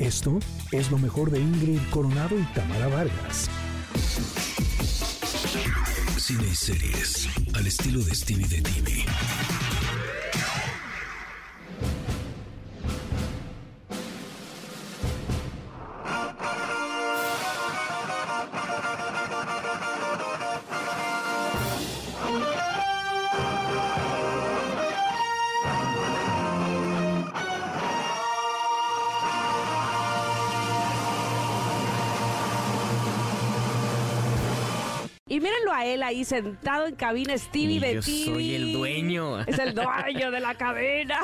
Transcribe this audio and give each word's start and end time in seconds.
Esto 0.00 0.38
es 0.72 0.90
lo 0.90 0.96
mejor 0.96 1.30
de 1.30 1.38
Ingrid 1.38 1.78
Coronado 1.90 2.34
y 2.38 2.42
Tamara 2.54 2.88
Vargas. 2.88 3.50
Cine 6.16 6.46
y 6.50 6.54
series 6.54 7.28
al 7.54 7.66
estilo 7.66 8.02
de 8.02 8.14
Stevie 8.14 8.48
de 8.48 8.62
TV. 8.62 9.04
Y 35.30 35.38
mírenlo 35.38 35.72
a 35.72 35.86
él 35.86 36.02
ahí 36.02 36.24
sentado 36.24 36.86
en 36.88 36.96
cabina 36.96 37.38
Stevie 37.38 37.76
Y 37.76 37.78
de 37.78 37.94
yo 37.94 38.00
TV. 38.02 38.24
soy 38.24 38.54
el 38.56 38.72
dueño. 38.72 39.40
Es 39.42 39.60
el 39.60 39.74
dueño 39.76 40.32
de 40.32 40.40
la 40.40 40.56
cadena. 40.56 41.20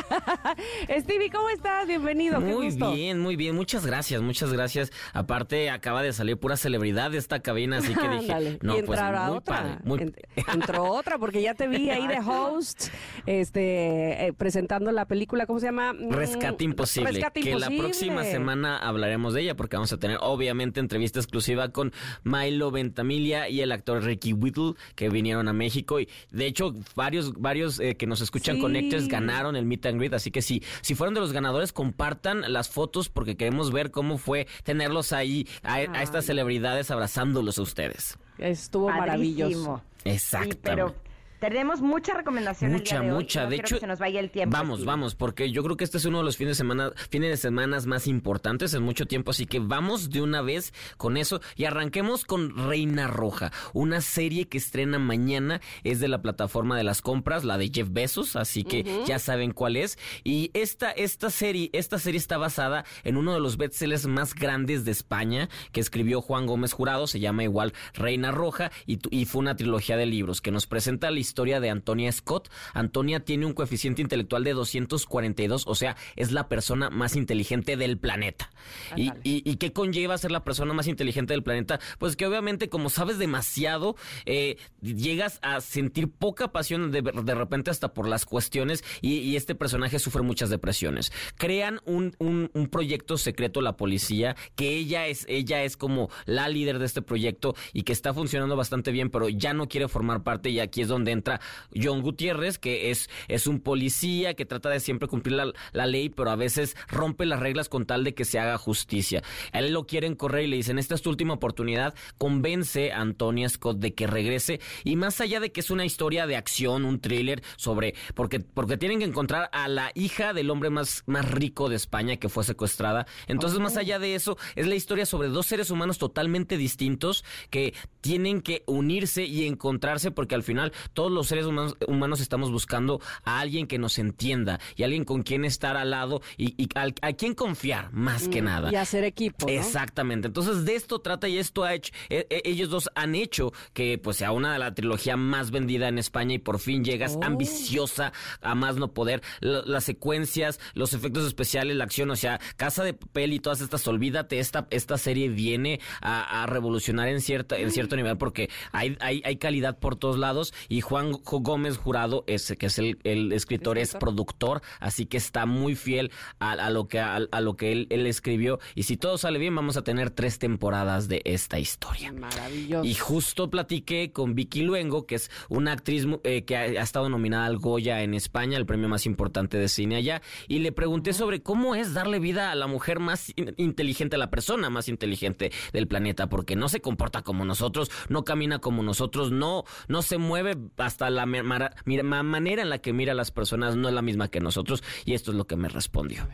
Stevie, 1.01 1.29
¿cómo 1.31 1.49
estás? 1.51 1.89
Bienvenido. 1.89 2.39
qué 2.39 2.45
Muy 2.47 2.67
gusto. 2.67 2.93
bien, 2.93 3.19
muy 3.19 3.35
bien. 3.35 3.57
Muchas 3.57 3.85
gracias, 3.85 4.23
muchas 4.23 4.53
gracias. 4.53 4.93
Aparte, 5.13 5.71
acaba 5.71 6.03
de 6.03 6.13
salir 6.13 6.37
pura 6.39 6.57
celebridad 6.57 7.11
de 7.11 7.19
esta 7.19 7.41
cabina, 7.41 7.79
así 7.79 7.95
que 7.95 8.09
dije, 8.09 8.33
Ándale. 8.33 8.59
no, 8.63 8.79
y 8.79 8.83
pues 8.83 8.99
entrará 9.01 9.27
muy 9.27 9.39
otra. 9.39 9.57
padre. 9.57 9.75
Muy... 9.83 9.99
Ent- 9.99 10.17
Entró 10.55 10.85
otra, 10.85 11.19
porque 11.19 11.43
ya 11.43 11.55
te 11.55 11.67
vi 11.67 11.91
ahí 11.91 12.07
de 12.07 12.21
host, 12.25 12.89
este, 13.27 14.27
eh, 14.29 14.33
presentando 14.33 14.93
la 14.93 15.07
película, 15.07 15.47
¿cómo 15.47 15.59
se 15.59 15.67
llama? 15.67 15.93
Mm, 15.93 16.13
Rescate 16.13 16.63
Imposible, 16.63 17.11
Rescate 17.11 17.41
que 17.41 17.57
la 17.57 17.69
próxima 17.71 18.23
semana 18.23 18.79
hablaremos 18.79 19.35
de 19.35 19.43
ella 19.43 19.57
porque 19.57 19.77
vamos 19.77 19.93
a 19.93 19.99
tener 19.99 20.19
obviamente 20.21 20.79
entrevista 20.79 21.19
exclusiva 21.19 21.71
con 21.71 21.93
Milo 22.23 22.71
Ventamiglia 22.71 23.49
y 23.49 23.61
el 23.63 23.73
actor 23.73 23.96
Ricky 24.01 24.33
Whittle 24.33 24.75
que 24.95 25.09
vinieron 25.09 25.49
a 25.49 25.53
México 25.53 26.01
y 26.01 26.09
de 26.31 26.47
hecho 26.47 26.75
varios 26.95 27.33
varios 27.35 27.81
eh, 27.81 27.97
que 27.97 28.07
nos 28.07 28.21
escuchan 28.21 28.57
Sí. 28.57 28.63
ganaron 29.09 29.57
el 29.57 29.65
meet 29.65 29.87
and 29.87 29.99
greet, 29.99 30.15
así 30.15 30.31
que 30.31 30.43
si 30.43 30.63
si 30.81 30.95
fueron 30.95 31.15
de 31.15 31.21
los 31.21 31.33
ganadores 31.33 31.73
compartan 31.73 32.53
las 32.53 32.69
fotos 32.69 33.09
porque 33.09 33.37
queremos 33.37 33.73
ver 33.73 33.91
cómo 33.91 34.19
fue 34.19 34.47
tenerlos 34.65 35.13
ahí 35.13 35.47
a, 35.63 35.75
a 35.75 36.03
estas 36.03 36.27
celebridades 36.27 36.91
abrazándolos 36.91 37.59
a 37.59 37.63
ustedes. 37.63 38.19
Estuvo 38.39 38.89
maravilloso. 38.89 39.83
Sí, 40.03 40.11
Exactamente. 40.11 40.61
pero 40.63 40.95
tenemos 41.41 41.81
mucha 41.81 42.15
recomendación 42.15 42.73
el 42.73 42.79
Mucha, 42.79 43.01
de 43.01 43.11
hoy. 43.11 43.15
mucha. 43.17 43.45
No 43.45 43.51
de 43.51 43.57
hecho, 43.57 43.75
que 43.77 43.81
se 43.81 43.87
nos 43.87 43.99
vaya 43.99 44.21
el 44.21 44.31
tiempo. 44.31 44.57
vamos, 44.57 44.85
vamos, 44.85 45.15
porque 45.15 45.51
yo 45.51 45.63
creo 45.63 45.77
que 45.77 45.85
este 45.85 45.99
es 45.99 46.05
uno 46.05 46.19
de 46.19 46.25
los 46.25 46.37
fines 46.37 46.53
de 46.53 46.55
semana, 46.57 46.93
fines 47.11 47.31
de 47.31 47.37
semanas 47.37 47.87
más 47.87 48.07
importantes 48.07 48.73
en 48.75 48.83
mucho 48.83 49.07
tiempo, 49.07 49.31
así 49.31 49.47
que 49.47 49.59
vamos 49.59 50.11
de 50.11 50.23
una 50.23 50.43
vez 50.43 50.73
con 50.97 51.17
eso 51.17 51.41
y 51.57 51.65
arranquemos 51.65 52.25
con 52.25 52.57
Reina 52.57 53.07
Roja, 53.07 53.53
una 53.73 54.01
serie 54.01 54.49
que 54.49 54.59
estrena 54.59 54.99
mañana, 54.99 55.61
es 55.85 56.01
de 56.01 56.09
la 56.09 56.23
plataforma 56.23 56.77
de 56.77 56.85
las 56.85 57.03
compras, 57.03 57.45
la 57.45 57.59
de 57.59 57.71
Jeff 57.73 57.89
Bezos, 57.91 58.37
así 58.37 58.65
que 58.65 58.85
ya 59.07 59.19
saben 59.19 59.53
cuál 59.53 59.77
es. 59.77 59.99
Y 60.25 60.51
esta, 60.55 60.91
esta 60.91 61.31
serie, 61.31 61.71
esta 61.73 61.99
serie 61.99 62.19
está 62.19 62.39
basada 62.39 62.85
en 63.05 63.17
uno 63.17 63.35
de 63.35 63.41
los 63.41 63.57
bestsellers 63.57 64.07
más 64.07 64.35
grandes 64.35 64.85
de 64.85 64.93
España 64.93 65.49
que 65.73 65.81
escribió 65.81 66.21
Juan 66.21 66.47
Gómez 66.47 66.73
Jurado, 66.73 67.07
se 67.07 67.21
llama 67.21 67.45
igual 67.45 67.73
Reina 67.95 68.31
Roja, 68.33 68.71
y, 68.87 68.99
y 69.11 69.25
fue 69.27 69.41
una 69.41 69.57
trilogía 69.57 69.97
de 69.97 70.07
libros 70.07 70.41
que 70.41 70.51
nos 70.51 70.67
presenta 70.67 71.11
la 71.11 71.21
historia 71.27 71.61
de 71.61 71.71
Antonia 71.71 72.11
Scott. 72.13 72.49
Antonia 72.73 73.21
tiene 73.21 73.47
un 73.47 73.53
coeficiente 73.53 74.03
intelectual 74.03 74.45
de 74.45 74.53
242, 74.53 75.65
o 75.67 75.75
sea, 75.75 75.97
es 76.17 76.33
la 76.33 76.49
persona 76.49 76.91
más 76.91 77.17
inteligente 77.17 77.77
del 77.77 77.99
planeta. 77.99 78.51
Y, 78.97 79.09
Ándale. 79.09 79.21
y, 79.25 79.51
y 79.51 79.57
qué 79.57 79.73
conlleva 79.73 80.19
ser 80.19 80.31
la 80.31 80.45
persona 80.45 80.73
más 80.73 80.87
inteligente 80.87 81.35
del 81.35 81.43
planeta? 81.43 81.81
Pues 81.99 82.17
que 82.17 82.27
obviamente 82.27 82.69
como 82.69 82.91
sabes 82.91 83.19
demasiado, 83.19 83.97
eh, 84.25 84.57
llegas 84.81 85.39
a 85.43 85.61
sentir 85.61 86.11
poca 86.11 86.53
pasión 86.53 86.91
de, 86.93 87.03
de 87.03 87.35
repente 87.35 87.71
hasta 87.71 87.93
por 87.93 88.09
las 88.09 88.25
cuestiones 88.25 88.85
y, 89.01 89.19
y 89.19 89.37
este 89.37 89.55
personaje 89.55 89.99
sufre 89.99 90.23
muchas 90.23 90.51
depresiones. 90.51 91.13
Crean 91.37 91.81
un, 91.85 92.15
un, 92.19 92.51
un 92.55 92.67
proyecto 92.69 93.19
secreto 93.19 93.61
la 93.61 93.77
policía, 93.77 94.37
que 94.55 94.77
ella 94.77 95.07
es, 95.07 95.25
ella 95.29 95.63
es 95.63 95.77
como 95.77 96.11
la 96.25 96.49
líder 96.49 96.79
de 96.79 96.87
este 96.87 97.03
proyecto 97.03 97.55
y 97.73 97.83
que 97.83 97.93
está 97.93 98.13
funcionando 98.15 98.57
bastante 98.57 98.93
bien, 98.93 99.11
pero 99.11 99.29
ya 99.29 99.55
no 99.55 99.69
quiere 99.69 99.89
formar 99.89 100.23
parte 100.23 100.51
y 100.51 100.61
aquí 100.61 100.83
es 100.83 100.89
donde 100.89 101.13
entra 101.17 101.41
John 101.75 102.03
Gutiérrez, 102.03 102.59
que 102.59 102.91
es, 102.91 103.11
es 103.29 103.47
un 103.47 103.61
policía 103.61 104.35
que 104.35 104.47
trata 104.47 104.69
de 104.71 104.81
siempre 104.81 105.09
cumplir 105.09 105.37
la, 105.37 105.53
la 105.73 105.87
ley, 105.87 106.09
pero 106.09 106.31
a 106.31 106.37
veces 106.37 106.77
rompe 106.89 107.27
las 107.27 107.41
reglas 107.41 107.69
con 107.69 107.87
tal 107.87 108.05
de 108.05 108.15
que 108.15 108.25
se 108.25 108.39
haga 108.39 108.59
justicia. 108.59 109.23
A 109.53 109.61
él 109.61 109.73
lo 109.73 109.87
quieren 109.87 110.15
correr 110.15 110.45
y 110.45 110.49
le 110.49 110.57
dicen, 110.57 110.79
esta 110.79 110.95
es 110.95 111.03
tu 111.03 111.11
última 111.11 111.35
oportunidad, 111.35 111.95
convence 112.19 112.93
a 112.93 113.01
Antonia 113.01 113.49
Scott 113.49 113.79
de 113.79 113.95
que 113.95 114.07
regrese 114.07 114.61
y 114.85 114.97
más 114.97 115.21
allá 115.21 115.41
de 115.41 115.53
que 115.53 115.61
es 115.61 115.71
una 115.71 115.85
historia 115.85 116.27
de 116.27 116.37
acción, 116.37 116.85
un 116.85 117.01
thriller 117.01 117.43
sobre, 117.57 117.95
porque, 118.15 118.41
porque 118.41 118.77
tienen 118.77 118.99
que 118.99 119.05
encontrar 119.05 119.49
a 119.53 119.69
la 119.69 119.91
hija 119.95 120.33
del 120.33 120.51
hombre 120.51 120.71
más, 120.71 121.03
más 121.07 121.31
rico 121.31 121.69
de 121.69 121.77
España 121.77 122.17
que 122.17 122.29
fue 122.29 122.45
secuestrada. 122.45 123.07
Entonces, 123.27 123.59
más 123.61 123.77
allá 123.77 123.99
de 123.99 124.15
eso, 124.15 124.37
es 124.55 124.67
la 124.67 124.75
historia 124.75 125.07
sobre 125.07 125.29
dos 125.29 125.47
seres 125.47 125.71
humanos 125.71 125.99
totalmente 125.99 126.57
distintos 126.57 127.25
que 127.51 127.75
tienen 128.01 128.41
que 128.41 128.63
unirse 128.67 129.25
y 129.25 129.47
encontrarse 129.47 130.11
porque 130.11 130.35
al 130.35 130.43
final 130.43 130.73
todos 130.93 131.06
los 131.13 131.27
seres 131.29 131.47
humanos, 131.47 131.77
humanos 131.87 132.21
estamos 132.21 132.51
buscando 132.51 133.01
a 133.25 133.41
alguien 133.41 133.67
que 133.67 133.79
nos 133.79 133.99
entienda 133.99 134.61
y 134.77 134.83
alguien 134.83 135.05
con 135.05 135.23
quien 135.23 135.45
estar 135.45 135.77
al 135.77 135.91
lado 135.91 136.21
y, 136.37 136.55
y 136.63 136.69
al- 136.75 136.95
a, 137.03 137.13
quien 137.13 137.35
confiar 137.35 137.93
más 137.93 138.29
que 138.29 138.43
nada. 138.43 138.71
Y 138.73 138.77
hacer 138.77 139.05
equipo, 139.05 139.47
¿no? 139.47 139.53
Exactamente. 139.53 140.29
Entonces 140.29 140.65
de 140.65 140.75
esto 140.77 141.01
trata 141.01 141.29
y 141.29 141.39
esto 141.39 141.65
ha 141.65 141.75
hecho, 141.75 141.93
e- 142.09 142.27
e- 142.31 142.43
ellos 142.45 142.71
dos 142.71 142.89
han 142.95 143.15
hecho 143.15 143.53
que 143.73 143.99
pues 143.99 144.17
sea 144.17 144.33
una 144.33 144.53
de 144.53 144.59
la 144.59 144.75
trilogía 144.75 145.17
más 145.17 145.51
vendida 145.51 145.89
en 145.89 145.99
España 145.99 146.35
y 146.35 146.39
por 146.39 146.59
fin 146.59 146.85
llegas 146.85 147.15
Oh. 147.17 147.25
ambiciosa 147.25 148.13
a 148.41 148.55
más 148.55 148.77
no 148.77 148.93
poder. 148.93 149.23
Las 149.41 149.85
secuencias, 149.85 150.59
los 150.75 150.93
efectos 150.95 151.27
especiales, 151.27 151.77
la 151.77 151.85
acción, 151.85 152.11
o 152.11 152.17
sea, 152.17 152.41
Casa 152.57 152.85
de 152.85 152.95
Papel 152.95 153.33
y 153.33 153.39
todas 153.41 153.61
estas, 153.61 153.87
olvídate, 153.89 154.39
esta, 154.39 154.67
esta 154.71 154.97
serie 154.99 155.29
viene 155.29 155.81
a, 156.01 156.43
a 156.43 156.47
revolucionar 156.47 157.09
en 157.09 157.21
cierta, 157.21 157.57
en 157.59 157.71
cierto 157.71 157.97
nivel 157.97 158.17
porque 158.17 158.49
hay, 158.73 158.97
hay, 159.01 159.21
hay 159.25 159.37
calidad 159.37 159.79
por 159.79 159.97
todos 159.97 160.19
lados 160.19 160.55
y 160.69 160.81
Juan 160.81 160.96
Jo- 161.05 161.41
Gómez 161.41 161.77
Jurado, 161.79 162.25
es, 162.27 162.55
que 162.59 162.67
es 162.67 162.79
el, 162.79 162.99
el 163.05 163.33
escritor, 163.33 163.79
es 163.79 163.95
productor, 163.95 164.63
así 164.81 165.07
que 165.07 165.17
está 165.17 165.47
muy 165.47 165.75
fiel 165.75 166.11
a, 166.39 166.53
a 166.53 166.71
lo 166.71 166.89
que 166.89 167.01
a, 167.01 167.17
a 167.31 167.41
lo 167.41 167.57
que 167.57 167.73
él, 167.73 167.87
él 167.91 168.07
escribió 168.07 168.59
y 168.75 168.85
si 168.85 168.97
todo 168.97 169.19
sale 169.19 169.39
bien 169.39 169.55
vamos 169.55 169.77
a 169.77 169.83
tener 169.83 170.11
tres 170.11 170.39
temporadas 170.39 171.09
de 171.09 171.23
esta 171.25 171.59
historia. 171.59 172.13
Maravilloso. 172.13 172.85
Y 172.85 172.95
justo 172.95 173.51
platiqué 173.51 174.13
con 174.13 174.35
Vicky 174.35 174.63
Luengo, 174.63 175.07
que 175.07 175.17
es 175.17 175.31
una 175.49 175.73
actriz 175.73 176.07
eh, 176.25 176.45
que 176.45 176.57
ha, 176.57 176.61
ha 176.63 176.83
estado 176.83 177.09
nominada 177.09 177.47
al 177.47 177.59
Goya 177.59 178.03
en 178.03 178.15
España, 178.15 178.57
el 178.59 178.67
premio 178.67 178.89
más 178.89 179.07
importante 179.07 179.59
de 179.59 179.69
cine 179.69 179.97
allá, 179.97 180.23
y 180.49 180.59
le 180.61 180.73
pregunté 180.73 181.13
sobre 181.13 181.43
cómo 181.43 181.75
es 181.75 181.95
darle 181.95 182.19
vida 182.19 182.51
a 182.51 182.55
la 182.55 182.67
mujer 182.67 183.01
más 183.01 183.33
in- 183.37 183.55
inteligente, 183.57 184.17
a 184.17 184.19
la 184.19 184.31
persona 184.31 184.71
más 184.71 184.89
inteligente 184.89 185.53
del 185.73 185.87
planeta, 185.89 186.29
porque 186.29 186.57
no 186.57 186.69
se 186.69 186.81
comporta 186.81 187.23
como 187.23 187.45
nosotros, 187.45 187.91
no 188.09 188.25
camina 188.25 188.59
como 188.59 188.83
nosotros, 188.83 189.31
no, 189.33 189.65
no 189.89 190.03
se 190.03 190.19
mueve 190.19 190.57
hasta 190.87 191.11
la 191.11 191.27
manera 191.27 192.63
en 192.63 192.71
la 192.71 192.79
que 192.79 192.93
mira 192.93 193.13
a 193.13 193.15
las 193.15 193.31
personas 193.31 193.77
no 193.77 193.89
es 193.89 193.95
la 193.95 194.03
misma 194.03 194.29
que 194.29 194.41
nosotros, 194.41 194.83
y 195.05 195.15
esto 195.15 195.33
es 195.33 195.37
lo 195.37 195.47
que 195.47 195.57
me 195.57 195.69
respondió. 195.69 196.27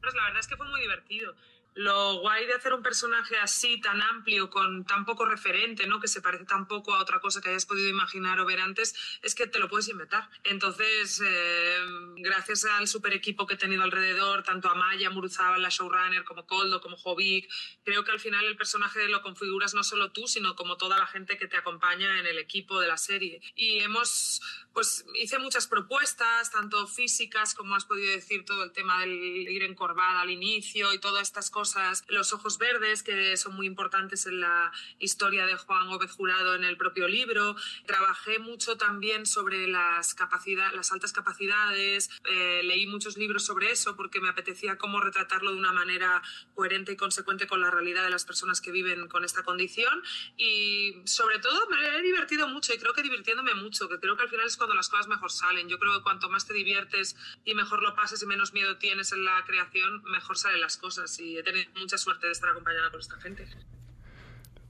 Pues 0.00 0.14
la 0.14 0.24
verdad 0.24 0.40
es 0.40 0.46
que 0.48 0.56
fue 0.56 0.68
muy 0.68 0.80
divertido. 0.80 1.34
Lo 1.74 2.20
guay 2.20 2.46
de 2.46 2.54
hacer 2.54 2.74
un 2.74 2.82
personaje 2.82 3.36
así, 3.38 3.80
tan 3.80 4.02
amplio, 4.02 4.50
con 4.50 4.84
tan 4.84 5.04
poco 5.04 5.24
referente, 5.24 5.86
¿no? 5.86 6.00
que 6.00 6.08
se 6.08 6.20
parece 6.20 6.44
tan 6.44 6.68
poco 6.68 6.94
a 6.94 7.00
otra 7.00 7.20
cosa 7.20 7.40
que 7.40 7.48
hayas 7.48 7.64
podido 7.64 7.88
imaginar 7.88 8.38
o 8.40 8.44
ver 8.44 8.60
antes, 8.60 8.94
es 9.22 9.34
que 9.34 9.46
te 9.46 9.58
lo 9.58 9.68
puedes 9.68 9.88
inventar. 9.88 10.28
Entonces, 10.44 11.22
eh, 11.24 11.78
gracias 12.16 12.64
al 12.64 12.88
super 12.88 13.14
equipo 13.14 13.46
que 13.46 13.54
he 13.54 13.56
tenido 13.56 13.82
alrededor, 13.82 14.42
tanto 14.42 14.68
a 14.68 14.74
Maya 14.74 15.10
Muruzábal, 15.10 15.62
la 15.62 15.70
showrunner, 15.70 16.24
como 16.24 16.46
Coldo, 16.46 16.80
como 16.80 16.96
Jovic, 16.96 17.50
creo 17.84 18.04
que 18.04 18.10
al 18.10 18.20
final 18.20 18.44
el 18.44 18.56
personaje 18.56 19.08
lo 19.08 19.22
configuras 19.22 19.74
no 19.74 19.82
solo 19.82 20.12
tú, 20.12 20.26
sino 20.26 20.54
como 20.56 20.76
toda 20.76 20.98
la 20.98 21.06
gente 21.06 21.38
que 21.38 21.48
te 21.48 21.56
acompaña 21.56 22.20
en 22.20 22.26
el 22.26 22.38
equipo 22.38 22.80
de 22.80 22.88
la 22.88 22.96
serie. 22.98 23.40
Y 23.54 23.78
hemos, 23.80 24.42
pues 24.72 25.06
hice 25.14 25.38
muchas 25.38 25.66
propuestas, 25.66 26.50
tanto 26.50 26.86
físicas 26.86 27.54
como 27.54 27.74
has 27.74 27.84
podido 27.84 28.12
decir, 28.12 28.44
todo 28.44 28.64
el 28.64 28.72
tema 28.72 29.00
del 29.00 29.12
ir 29.12 29.62
encorvada 29.62 30.20
al 30.20 30.30
inicio 30.30 30.92
y 30.92 30.98
todas 30.98 31.22
estas 31.22 31.50
cosas, 31.50 31.61
los 32.08 32.32
ojos 32.32 32.58
verdes, 32.58 33.02
que 33.02 33.36
son 33.36 33.54
muy 33.54 33.66
importantes 33.66 34.26
en 34.26 34.40
la 34.40 34.72
historia 34.98 35.46
de 35.46 35.56
Juan 35.56 35.88
Gómez 35.88 36.10
Jurado 36.12 36.54
en 36.54 36.64
el 36.64 36.76
propio 36.76 37.08
libro. 37.08 37.56
Trabajé 37.86 38.38
mucho 38.38 38.76
también 38.76 39.26
sobre 39.26 39.66
las, 39.66 40.14
capacidad, 40.14 40.72
las 40.72 40.92
altas 40.92 41.12
capacidades, 41.12 42.10
eh, 42.30 42.62
leí 42.64 42.86
muchos 42.86 43.16
libros 43.16 43.44
sobre 43.44 43.70
eso 43.70 43.96
porque 43.96 44.20
me 44.20 44.28
apetecía 44.28 44.78
cómo 44.78 45.00
retratarlo 45.00 45.52
de 45.52 45.58
una 45.58 45.72
manera 45.72 46.22
coherente 46.54 46.92
y 46.92 46.96
consecuente 46.96 47.46
con 47.46 47.60
la 47.60 47.70
realidad 47.70 48.04
de 48.04 48.10
las 48.10 48.24
personas 48.24 48.60
que 48.60 48.72
viven 48.72 49.08
con 49.08 49.24
esta 49.24 49.42
condición 49.42 50.02
y 50.36 50.94
sobre 51.04 51.38
todo 51.38 51.68
me 51.68 51.98
he 51.98 52.02
divertido 52.02 52.48
mucho 52.48 52.72
y 52.74 52.78
creo 52.78 52.92
que 52.92 53.02
divirtiéndome 53.02 53.54
mucho, 53.54 53.88
que 53.88 53.98
creo 53.98 54.16
que 54.16 54.22
al 54.22 54.28
final 54.28 54.46
es 54.46 54.56
cuando 54.56 54.74
las 54.74 54.88
cosas 54.88 55.08
mejor 55.08 55.30
salen. 55.30 55.68
Yo 55.68 55.78
creo 55.78 55.96
que 55.96 56.02
cuanto 56.02 56.28
más 56.28 56.46
te 56.46 56.54
diviertes 56.54 57.16
y 57.44 57.54
mejor 57.54 57.82
lo 57.82 57.94
pases 57.94 58.22
y 58.22 58.26
menos 58.26 58.52
miedo 58.52 58.76
tienes 58.76 59.12
en 59.12 59.24
la 59.24 59.44
creación, 59.44 60.02
mejor 60.04 60.36
salen 60.36 60.60
las 60.60 60.76
cosas 60.76 61.18
y 61.18 61.36
he 61.36 61.42
mucha 61.78 61.98
suerte 61.98 62.26
de 62.26 62.32
estar 62.32 62.50
acompañada 62.50 62.90
por 62.90 63.00
esta 63.00 63.16
gente. 63.16 63.46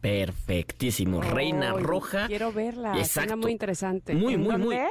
Perfectísimo. 0.00 1.23
Reina 1.23 1.73
Roja. 1.75 2.26
Quiero 2.26 2.52
verla. 2.52 2.90
Suena 2.90 3.05
Exacto. 3.06 3.37
muy 3.37 3.52
interesante. 3.52 4.14
Muy, 4.14 4.37
muy, 4.37 4.56
muy. 4.56 4.76
¿Dónde? 4.76 4.88